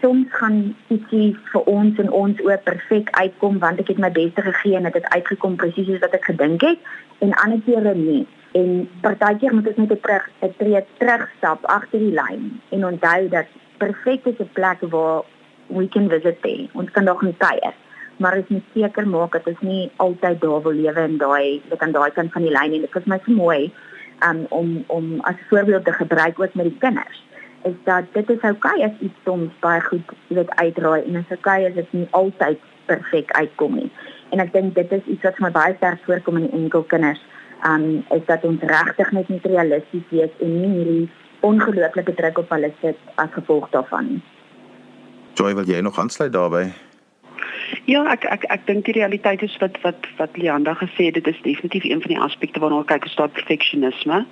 soms 0.01 0.27
gaan 0.39 0.59
ietsie 0.93 1.37
vir 1.53 1.69
ons 1.73 1.99
en 2.03 2.11
ons 2.13 2.41
ook 2.45 2.65
perfek 2.69 3.09
uitkom 3.17 3.59
want 3.63 3.81
ek 3.83 3.93
het 3.93 4.01
my 4.03 4.11
beste 4.13 4.43
gegee 4.49 4.77
en 4.79 4.89
dit 4.89 4.99
het 4.99 5.09
uitgekom 5.15 5.57
presies 5.61 5.89
soos 5.89 6.03
wat 6.05 6.17
ek 6.19 6.29
gedink 6.31 6.67
het 6.67 6.91
en 7.25 7.33
ander 7.43 7.63
kere 7.65 7.95
nie. 7.97 8.27
En 8.59 8.85
partykeer 9.05 9.55
moet 9.55 9.71
ons 9.73 9.81
net 9.83 9.93
'n 9.93 10.03
terug 10.05 10.29
'n 10.43 10.53
tree 10.59 10.85
terugstap 10.99 11.65
agter 11.79 11.99
die 11.99 12.17
lyn 12.21 12.61
en 12.71 12.87
onthou 12.93 13.29
dat 13.29 13.49
perfek 13.79 14.27
is 14.27 14.39
'n 14.41 14.53
plek 14.53 14.81
waar 14.81 15.25
we 15.69 15.89
can 15.89 16.09
visit 16.09 16.43
there. 16.43 16.69
Ons 16.73 16.91
kan 16.91 17.05
nog 17.05 17.23
nie 17.23 17.35
kuier 17.39 17.75
maar 18.17 18.37
ek 18.37 18.49
moet 18.49 18.65
seker 18.75 19.07
maak 19.09 19.33
dat 19.33 19.47
ons 19.47 19.61
nie 19.61 19.91
altyd 19.97 20.41
daar 20.41 20.63
wil 20.63 20.73
lewe 20.73 21.03
in 21.09 21.19
daai 21.19 21.63
dit 21.69 21.81
aan 21.81 21.93
daai 21.93 22.11
kant 22.11 22.33
van 22.33 22.43
die 22.43 22.53
lyn 22.53 22.73
en 22.73 22.81
dit 22.81 22.97
is 22.97 23.05
my 23.13 23.19
so 23.25 23.33
mooi 23.33 23.73
um, 24.29 24.47
om 24.49 24.85
om 24.87 25.21
as 25.21 25.37
voorbeeld 25.49 25.85
te 25.85 25.93
gebruik 25.93 26.41
ook 26.41 26.55
met 26.55 26.71
die 26.71 26.79
kinders 26.79 27.25
is 27.65 27.75
dat 27.85 28.05
dit 28.13 28.31
is 28.31 28.43
oukei 28.43 28.75
okay 28.75 28.85
as 28.89 29.01
iets 29.01 29.23
soms 29.25 29.53
baie 29.61 29.81
goed 29.81 30.13
weet 30.29 30.51
uitraai 30.51 31.03
en 31.03 31.17
is 31.23 31.31
oukei 31.31 31.63
okay 31.63 31.69
as 31.69 31.75
dit 31.75 31.93
nie 31.93 32.09
altyd 32.11 32.59
perfek 32.87 33.33
uitkom 33.33 33.75
nie. 33.75 33.91
En 34.31 34.43
ek 34.43 34.53
dink 34.53 34.75
dit 34.75 34.93
is 34.93 35.05
iets 35.05 35.27
wat 35.27 35.39
my 35.39 35.51
baie 35.51 35.75
sterk 35.77 36.03
voorkom 36.07 36.41
in 36.43 36.51
enkel 36.51 36.83
kinders. 36.83 37.23
Um 37.67 38.05
is 38.15 38.25
dat 38.27 38.45
ons 38.45 38.63
regtig 38.63 39.13
net 39.13 39.29
nie 39.29 39.41
realisties 39.43 40.09
wees 40.11 40.41
en 40.41 40.57
nie 40.61 40.73
hierdie 40.79 41.11
ongelooflike 41.47 42.15
druk 42.15 42.39
op 42.39 42.51
hulle 42.55 42.73
sit 42.81 42.99
as 43.15 43.31
gevolg 43.35 43.71
daarvan 43.71 44.11
nie. 44.15 44.23
Joy, 45.37 45.55
wil 45.55 45.69
jy 45.69 45.81
nog 45.85 45.99
aansluit 45.99 46.33
daarbey? 46.33 46.73
Ja, 47.85 48.05
ek 48.13 48.25
ek 48.31 48.47
ek 48.51 48.67
dink 48.67 48.87
die 48.87 48.97
realiteit 48.97 49.43
is 49.43 49.57
wat 49.61 49.79
wat 49.83 50.07
wat 50.19 50.39
Leanda 50.41 50.75
gesê 50.79 51.11
het, 51.11 51.19
dit 51.19 51.27
is 51.27 51.43
definitief 51.43 51.85
een 51.85 52.03
van 52.03 52.15
die 52.15 52.23
aspekte 52.29 52.63
waarna 52.63 52.83
ons 52.83 52.91
kyk, 52.91 53.05
is 53.05 53.19
daai 53.19 53.29
perfeksionisme 53.29 54.25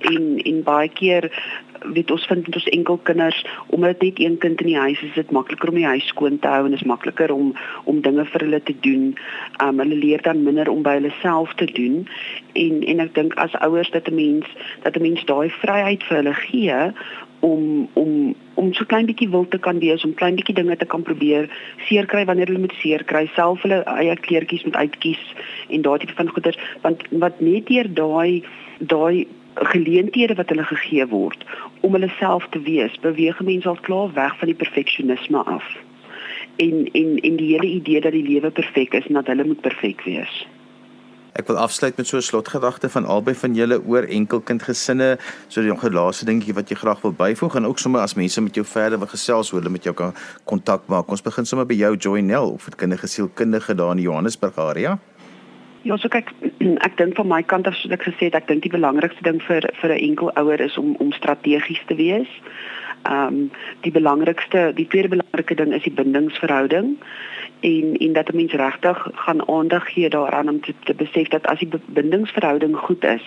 en 0.00 0.38
en 0.38 0.62
baie 0.62 0.88
keer 0.88 1.30
weet 1.92 2.10
ons 2.10 2.26
vind 2.26 2.54
ons 2.54 2.68
enkel 2.74 2.98
kinders 3.08 3.38
omdat 3.66 4.00
net 4.02 4.20
een 4.20 4.38
kind 4.38 4.60
in 4.60 4.66
die 4.66 4.78
huis 4.78 5.02
is 5.02 5.14
dit 5.14 5.30
makliker 5.30 5.68
om 5.68 5.78
die 5.78 5.86
huis 5.86 6.06
skoon 6.06 6.38
te 6.38 6.48
hou 6.48 6.64
en 6.66 6.74
is 6.74 6.86
makliker 6.88 7.32
om 7.32 7.52
om 7.84 8.00
dinge 8.00 8.24
vir 8.24 8.46
hulle 8.46 8.62
te 8.62 8.74
doen. 8.80 9.14
Um 9.62 9.78
hulle 9.78 10.00
leer 10.04 10.22
dan 10.22 10.42
minder 10.42 10.70
om 10.72 10.82
by 10.82 10.96
hulle 10.98 11.12
self 11.20 11.54
te 11.54 11.68
doen 11.78 12.06
en 12.54 12.82
en 12.82 13.04
ek 13.06 13.14
dink 13.14 13.36
as 13.42 13.54
ouers 13.60 13.90
dat 13.90 14.08
'n 14.08 14.14
mens 14.14 14.46
dat 14.82 14.96
'n 14.96 15.02
mens 15.02 15.24
daai 15.24 15.50
vryheid 15.50 16.02
vir 16.02 16.16
hulle 16.16 16.34
gee 16.34 16.80
om 17.40 17.88
om 17.92 18.34
om 18.54 18.72
so 18.72 18.84
klein 18.84 19.06
bietjie 19.06 19.28
wil 19.28 19.48
te 19.48 19.58
kan 19.58 19.78
wees 19.78 20.04
om 20.04 20.14
klein 20.14 20.36
bietjie 20.38 20.54
dinge 20.54 20.76
te 20.76 20.88
kan 20.92 21.02
probeer 21.02 21.50
seer 21.88 22.06
kry 22.06 22.24
wanneer 22.24 22.46
hulle 22.46 22.64
moet 22.64 22.76
seer 22.80 23.04
kry 23.04 23.26
self 23.34 23.62
hulle 23.62 23.82
eie 23.84 24.16
kleertjies 24.26 24.64
moet 24.64 24.76
uitkies 24.76 25.22
en 25.68 25.82
daai 25.82 25.98
tipe 25.98 26.16
van 26.20 26.28
goeders 26.28 26.58
want 26.82 27.02
wat 27.24 27.40
net 27.40 27.66
deur 27.66 27.88
daai 28.00 28.42
daai 28.78 29.26
geleenthede 29.64 30.34
wat 30.34 30.48
hulle 30.48 30.64
gegee 30.64 31.06
word 31.06 31.44
om 31.80 31.92
hulle 31.92 32.10
self 32.18 32.46
te 32.50 32.60
wees, 32.60 32.96
beweeg 33.00 33.40
mense 33.40 33.68
al 33.68 33.80
klaar 33.80 34.12
weg 34.12 34.38
van 34.38 34.52
die 34.52 34.58
perfeksionisme 34.58 35.44
af. 35.44 35.64
En 36.56 36.86
en 36.92 37.16
en 37.20 37.36
die 37.36 37.52
hele 37.52 37.66
idee 37.66 38.00
dat 38.00 38.12
die 38.12 38.26
lewe 38.28 38.50
perfek 38.50 38.94
is 38.94 39.06
en 39.06 39.14
dat 39.14 39.26
hulle 39.26 39.44
moet 39.44 39.60
perfek 39.60 40.04
wees. 40.04 40.46
Ek 41.36 41.46
wil 41.46 41.58
afsluit 41.60 41.96
met 41.96 42.06
so 42.06 42.16
'n 42.16 42.22
slotgedagte 42.22 42.88
van 42.88 43.04
albei 43.04 43.34
van 43.34 43.54
julle 43.54 43.82
oor 43.84 44.02
enkelkindgesinne, 44.02 45.18
so 45.48 45.60
die 45.60 45.90
laaste 45.90 46.24
dingetjie 46.24 46.54
wat 46.54 46.68
jy 46.68 46.76
graag 46.76 47.00
wil 47.02 47.12
byvoeg 47.12 47.56
en 47.56 47.66
ook 47.66 47.78
sommer 47.78 48.00
as 48.00 48.14
mense 48.14 48.40
met 48.40 48.54
jou 48.54 48.64
verder 48.64 48.98
wil 48.98 49.06
gesels 49.08 49.52
oor 49.52 49.60
hulle 49.60 49.72
met 49.72 49.84
jou 49.84 49.94
kan 49.94 50.14
kontak 50.44 50.86
maak. 50.86 51.08
Ons 51.08 51.22
begin 51.22 51.44
sommer 51.44 51.66
by 51.66 51.74
jou 51.74 51.96
Joynel 51.96 52.58
kindige 52.76 53.06
sielkundige 53.06 53.74
daar 53.74 53.92
in 53.92 54.02
Johannesburg 54.02 54.58
area. 54.58 54.90
Ja, 54.90 55.15
so 55.94 56.08
kyk, 56.10 56.32
ek 56.86 56.96
dink 56.98 57.14
van 57.18 57.28
my 57.30 57.42
kant 57.46 57.68
af 57.70 57.76
soos 57.78 57.94
ek 57.94 58.08
gesê 58.08 58.28
het, 58.28 58.34
ek 58.38 58.48
dink 58.50 58.64
die 58.64 58.72
belangrikste 58.72 59.22
ding 59.22 59.38
vir 59.46 59.68
vir 59.80 59.94
'n 59.94 60.02
enkel 60.08 60.32
ouer 60.34 60.60
is 60.60 60.78
om 60.82 60.96
om 60.98 61.12
strategies 61.14 61.82
te 61.86 61.94
wees. 61.94 62.32
Ehm 63.06 63.28
um, 63.28 63.50
die 63.86 63.94
belangrikste, 63.94 64.72
die 64.74 64.88
tweede 64.90 65.14
belangrike 65.14 65.54
ding 65.54 65.72
is 65.72 65.86
die 65.86 65.94
bindingsverhouding 65.94 66.96
en 67.60 67.96
en 68.02 68.12
dat 68.18 68.32
'n 68.32 68.36
mens 68.36 68.52
regtig 68.52 68.98
gaan 69.14 69.46
aandag 69.48 69.86
gee 69.94 70.10
daaraan 70.10 70.48
om 70.48 70.60
te, 70.60 70.74
te 70.84 70.94
besef 70.94 71.28
dat 71.28 71.46
as 71.46 71.62
die 71.62 71.70
bindingsverhouding 71.86 72.76
goed 72.76 73.04
is, 73.04 73.22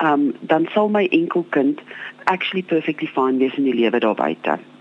ehm 0.00 0.12
um, 0.12 0.32
dan 0.40 0.68
sal 0.72 0.88
my 0.88 1.06
enkelkind 1.10 1.80
actually 2.24 2.62
perfectly 2.62 3.08
fine 3.08 3.38
wees 3.38 3.56
in 3.56 3.64
die 3.64 3.74
lewe 3.74 3.98
daar 3.98 4.14
buite 4.14 4.71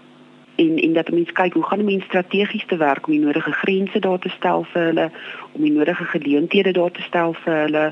en 0.63 0.77
en 0.77 0.93
dat 0.93 1.11
mense 1.11 1.37
kyk 1.39 1.53
hoe 1.53 1.63
gaan 1.63 1.85
mense 1.85 2.05
strategies 2.05 2.65
te 2.67 2.77
werk 2.77 3.07
om 3.07 3.13
die 3.15 3.23
nodige 3.25 3.51
grense 3.51 3.99
daar 3.99 4.19
te 4.19 4.29
stel 4.37 4.65
vir 4.73 4.83
hulle, 4.89 5.07
om 5.51 5.61
die 5.61 5.71
nodige 5.77 6.05
geleenthede 6.13 6.71
daar 6.77 6.91
te 6.91 7.01
stel 7.07 7.33
vir 7.43 7.57
hulle 7.65 7.85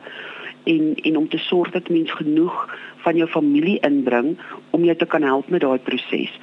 en 0.63 0.95
en 0.95 1.17
om 1.17 1.27
te 1.29 1.37
sorg 1.37 1.71
dat 1.71 1.89
mense 1.89 2.15
genoeg 2.15 2.55
van 3.03 3.15
jou 3.15 3.27
familie 3.29 3.79
inbring 3.87 4.37
om 4.69 4.83
jou 4.83 4.95
te 4.97 5.05
kan 5.05 5.23
help 5.23 5.49
met 5.49 5.61
daai 5.61 5.79
proses. 5.79 6.33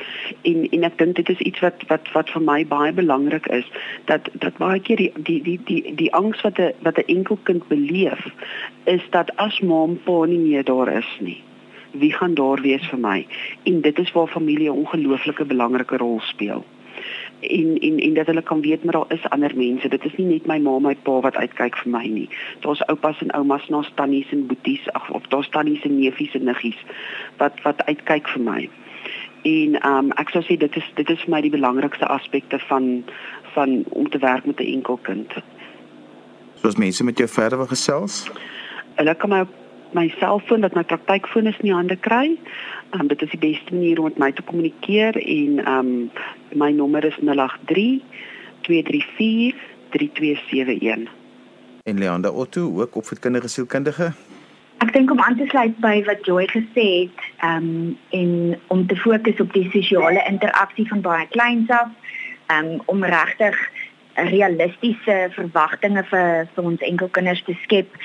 En 0.42 0.68
en 0.70 0.86
ek 0.88 0.98
dink 0.98 1.16
dit 1.16 1.28
is 1.34 1.42
iets 1.50 1.60
wat 1.64 1.84
wat 1.90 2.12
wat 2.12 2.30
vir 2.34 2.44
my 2.50 2.60
baie 2.66 2.92
belangrik 2.92 3.46
is 3.58 3.68
dat 4.10 4.30
dat 4.32 4.56
baie 4.62 4.80
keer 4.80 5.02
die 5.04 5.12
die 5.28 5.40
die 5.42 5.58
die 5.64 5.94
die 6.02 6.12
angs 6.20 6.40
wat 6.48 6.58
'n 6.58 6.72
wat 6.88 6.98
'n 6.98 7.12
enkel 7.16 7.38
kind 7.42 7.68
beleef 7.68 8.24
is 8.84 9.04
dat 9.10 9.36
as 9.36 9.60
mam 9.60 9.98
pa 10.04 10.24
nie 10.24 10.42
meer 10.48 10.64
daar 10.64 10.92
is 10.92 11.12
nie 11.20 11.42
wie 11.98 12.12
gaan 12.12 12.34
daar 12.34 12.60
wees 12.60 12.88
vir 12.90 12.98
my? 12.98 13.26
En 13.62 13.80
dit 13.80 13.98
is 13.98 14.12
waar 14.12 14.26
familie 14.26 14.68
'n 14.68 14.78
ongelooflike 14.84 15.44
belangrike 15.44 15.96
rol 15.96 16.20
speel. 16.20 16.64
En 17.40 17.78
en 17.78 17.98
en 17.98 18.14
dat 18.14 18.26
hulle 18.26 18.42
kan 18.42 18.60
weet 18.60 18.84
maar 18.84 18.92
daar 18.92 19.12
is 19.18 19.28
ander 19.28 19.56
mense. 19.56 19.88
Dit 19.88 20.04
is 20.04 20.16
nie 20.16 20.26
net 20.26 20.46
my 20.46 20.58
ma, 20.58 20.78
my 20.78 20.94
pa 20.94 21.20
wat 21.20 21.36
uitkyk 21.36 21.76
vir 21.76 21.90
my 21.90 22.06
nie. 22.06 22.28
Daar's 22.60 22.86
oupas 22.86 23.20
en 23.20 23.30
oumas, 23.30 23.66
daar's 23.66 23.92
tannies 23.94 24.30
en 24.30 24.46
boeties, 24.46 24.92
ag 24.92 25.10
of 25.10 25.26
daar's 25.26 25.48
tannies 25.48 25.82
en 25.82 25.98
neefies 25.98 26.34
en 26.34 26.44
niggies 26.44 26.84
wat 27.36 27.62
wat 27.62 27.84
uitkyk 27.84 28.28
vir 28.28 28.42
my. 28.42 28.68
En 29.42 29.80
ehm 29.80 29.98
um, 29.98 30.10
ek 30.10 30.28
sou 30.28 30.42
sê 30.42 30.56
dit 30.56 30.76
is 30.76 30.88
dit 30.94 31.10
is 31.10 31.20
vir 31.20 31.30
my 31.30 31.40
die 31.40 31.50
belangrikste 31.50 32.06
aspekte 32.06 32.58
van 32.58 33.04
van 33.54 33.84
om 33.88 34.08
te 34.10 34.18
werk 34.18 34.46
met 34.46 34.60
'n 34.60 34.72
enkel 34.72 34.98
kind. 35.02 35.32
Soos 36.54 36.76
mense 36.76 37.04
met 37.04 37.18
jou 37.18 37.28
verder 37.28 37.68
gesels? 37.68 38.30
Hulle 38.94 39.14
kan 39.14 39.30
my 39.30 39.44
my 39.96 40.08
selfoon 40.20 40.60
dat 40.60 40.74
my 40.76 40.84
praktykfoon 40.84 41.48
is 41.48 41.58
in 41.62 41.70
die 41.70 41.74
hande 41.74 41.96
kry. 41.96 42.36
Um, 42.94 43.08
dit 43.08 43.22
is 43.22 43.32
die 43.32 43.40
beste 43.42 43.74
manier 43.74 43.98
om 43.98 44.10
met 44.10 44.18
my 44.18 44.30
te 44.32 44.44
kommunikeer 44.44 45.16
en 45.16 45.60
um 45.72 45.90
my 46.52 46.70
nommer 46.72 47.04
is 47.04 47.16
083 47.20 48.02
234 48.68 49.56
3271. 49.96 51.12
En 51.86 51.98
Leander 51.98 52.32
Otto, 52.32 52.80
ook 52.80 52.96
opvoedkundige 52.96 53.48
sielkundige. 53.48 54.12
Ek 54.84 54.92
dink 54.92 55.10
om 55.10 55.20
aan 55.20 55.36
te 55.38 55.46
sluit 55.48 55.78
by 55.80 56.02
wat 56.04 56.26
Joy 56.26 56.44
gesê 56.52 56.86
het, 57.06 57.26
um 57.46 57.96
en 58.10 58.60
om 58.66 58.86
te 58.86 58.96
fokus 58.96 59.40
op 59.40 59.52
die 59.56 59.68
sosiale 59.72 60.24
interaksie 60.28 60.88
van 60.88 61.00
baie 61.00 61.28
kleins 61.32 61.70
af, 61.72 61.88
um 62.52 62.80
om 62.92 63.04
regtig 63.04 63.56
realistiese 64.16 65.16
verwagtinge 65.36 66.04
vir 66.10 66.46
vir 66.54 66.68
ons 66.70 66.84
enkelkinders 66.88 67.42
te 67.46 67.56
skep 67.64 67.96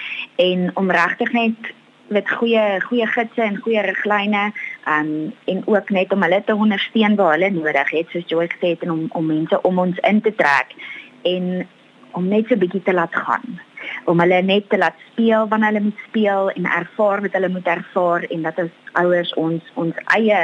en 0.43 0.69
om 0.79 0.91
regtig 0.91 1.31
net 1.35 1.71
met 2.11 2.29
goeie 2.29 2.81
goeie 2.81 3.07
gidse 3.07 3.41
en 3.41 3.57
goeie 3.63 3.81
riglyne 3.81 4.43
um, 4.87 5.33
en 5.45 5.61
ook 5.65 5.89
net 5.89 6.13
om 6.13 6.23
hulle 6.25 6.41
te 6.45 6.55
ondersteun 6.55 7.15
waar 7.15 7.37
hulle 7.37 7.51
nodig 7.55 7.89
het 7.89 8.09
soos 8.11 8.27
Joy 8.27 8.47
gesê 8.51 8.73
het 8.75 8.83
en 8.85 8.91
om 8.91 9.05
om 9.19 9.25
mense 9.25 9.61
om 9.61 9.79
ons 9.79 9.99
in 10.11 10.21
te 10.21 10.35
trek 10.35 10.75
en 11.23 11.67
om 12.11 12.27
net 12.27 12.47
so 12.47 12.55
'n 12.55 12.63
bietjie 12.63 12.83
te 12.83 12.93
laat 12.93 13.15
gaan 13.15 13.61
om 14.05 14.19
hulle 14.19 14.41
net 14.41 14.69
te 14.69 14.77
laat 14.77 14.97
speel 15.11 15.47
wanneer 15.47 15.71
hulle 15.71 15.83
moet 15.87 16.03
speel 16.07 16.49
en 16.49 16.65
ervaar 16.65 17.21
wat 17.21 17.35
hulle 17.37 17.49
moet 17.49 17.67
ervaar 17.67 18.25
en 18.29 18.45
dat 18.47 18.59
ons 18.63 18.77
ouers 19.01 19.33
ons 19.39 19.71
ons 19.83 20.03
eie 20.17 20.39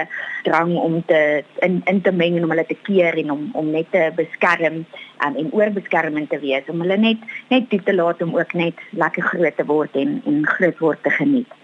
drang 0.48 0.74
om 0.80 0.98
te 1.10 1.22
in 1.66 1.82
in 1.92 2.02
te 2.02 2.12
meng 2.12 2.38
en 2.38 2.48
om 2.48 2.54
hulle 2.56 2.68
te 2.70 2.80
keer 2.90 3.18
en 3.24 3.32
om 3.36 3.46
om 3.62 3.72
net 3.76 3.92
te 3.92 4.04
beskerm 4.16 4.84
um, 5.26 5.36
en 5.36 5.52
oorbeskerming 5.52 6.28
te 6.32 6.40
wees 6.44 6.68
om 6.74 6.84
hulle 6.86 6.98
net 6.98 7.24
net 7.54 7.70
toe 7.70 7.82
te 7.84 7.96
laat 7.96 8.22
om 8.22 8.36
ook 8.38 8.54
net 8.54 8.84
lekker 8.92 9.32
groot 9.32 9.58
te 9.58 9.66
word 9.72 9.96
en 10.04 10.22
en 10.26 10.44
groot 10.58 10.84
word 10.84 11.04
te 11.04 11.14
geniet. 11.20 11.56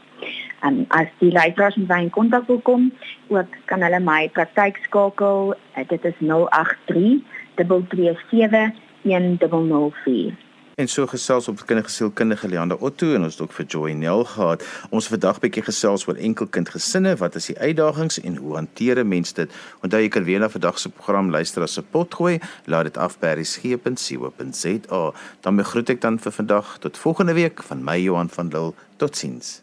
Um, 0.64 0.86
as 0.96 1.10
die 1.20 1.32
luisteraars 1.32 1.76
met 1.76 1.90
my 1.90 2.00
in 2.06 2.14
kontak 2.16 2.48
wil 2.48 2.62
kom, 2.64 2.88
ook 3.28 3.58
kan 3.72 3.84
hulle 3.84 4.00
my 4.00 4.30
praktyk 4.38 4.80
skakel. 4.86 5.52
Uh, 5.76 5.84
dit 5.90 6.06
is 6.08 6.16
083 6.24 7.20
227 7.60 8.72
1004. 9.04 10.43
En 10.76 10.88
so 10.88 11.06
gesels 11.08 11.48
op 11.48 11.66
kindergesielkundige 11.66 12.48
Leander 12.48 12.78
Otto 12.78 13.14
en 13.14 13.24
ons 13.24 13.34
het 13.34 13.42
ook 13.46 13.54
vir 13.54 13.66
Joy 13.66 13.92
Nel 13.92 14.24
gehad. 14.26 14.64
Ons 14.90 15.08
vandag 15.08 15.38
bietjie 15.44 15.62
gesels 15.68 16.08
oor 16.08 16.18
enkelkind 16.18 16.72
gesinne, 16.74 17.14
wat 17.22 17.36
is 17.38 17.52
die 17.52 17.58
uitdagings 17.60 18.18
en 18.26 18.40
hoe 18.42 18.56
hanteer 18.58 19.04
mense 19.06 19.38
dit? 19.38 19.54
Onthou 19.86 20.02
jy 20.02 20.10
kan 20.10 20.26
weer 20.26 20.42
na 20.42 20.50
vandag 20.50 20.80
se 20.82 20.90
program 20.90 21.30
luister 21.30 21.62
as 21.62 21.78
'n 21.78 21.86
potgooi. 21.92 22.40
Laat 22.66 22.84
dit 22.84 22.98
af 22.98 23.20
by 23.20 23.36
resgep.co.za. 23.38 25.14
Dan 25.42 25.64
groet 25.64 25.90
ek 25.90 26.02
dan 26.02 26.20
vir 26.20 26.32
vandag 26.32 26.78
tot 26.80 26.98
volgende 26.98 27.34
week 27.34 27.64
van 27.64 27.84
my 27.84 28.00
Johan 28.00 28.30
van 28.30 28.48
Lille. 28.48 28.74
Totsiens. 28.98 29.63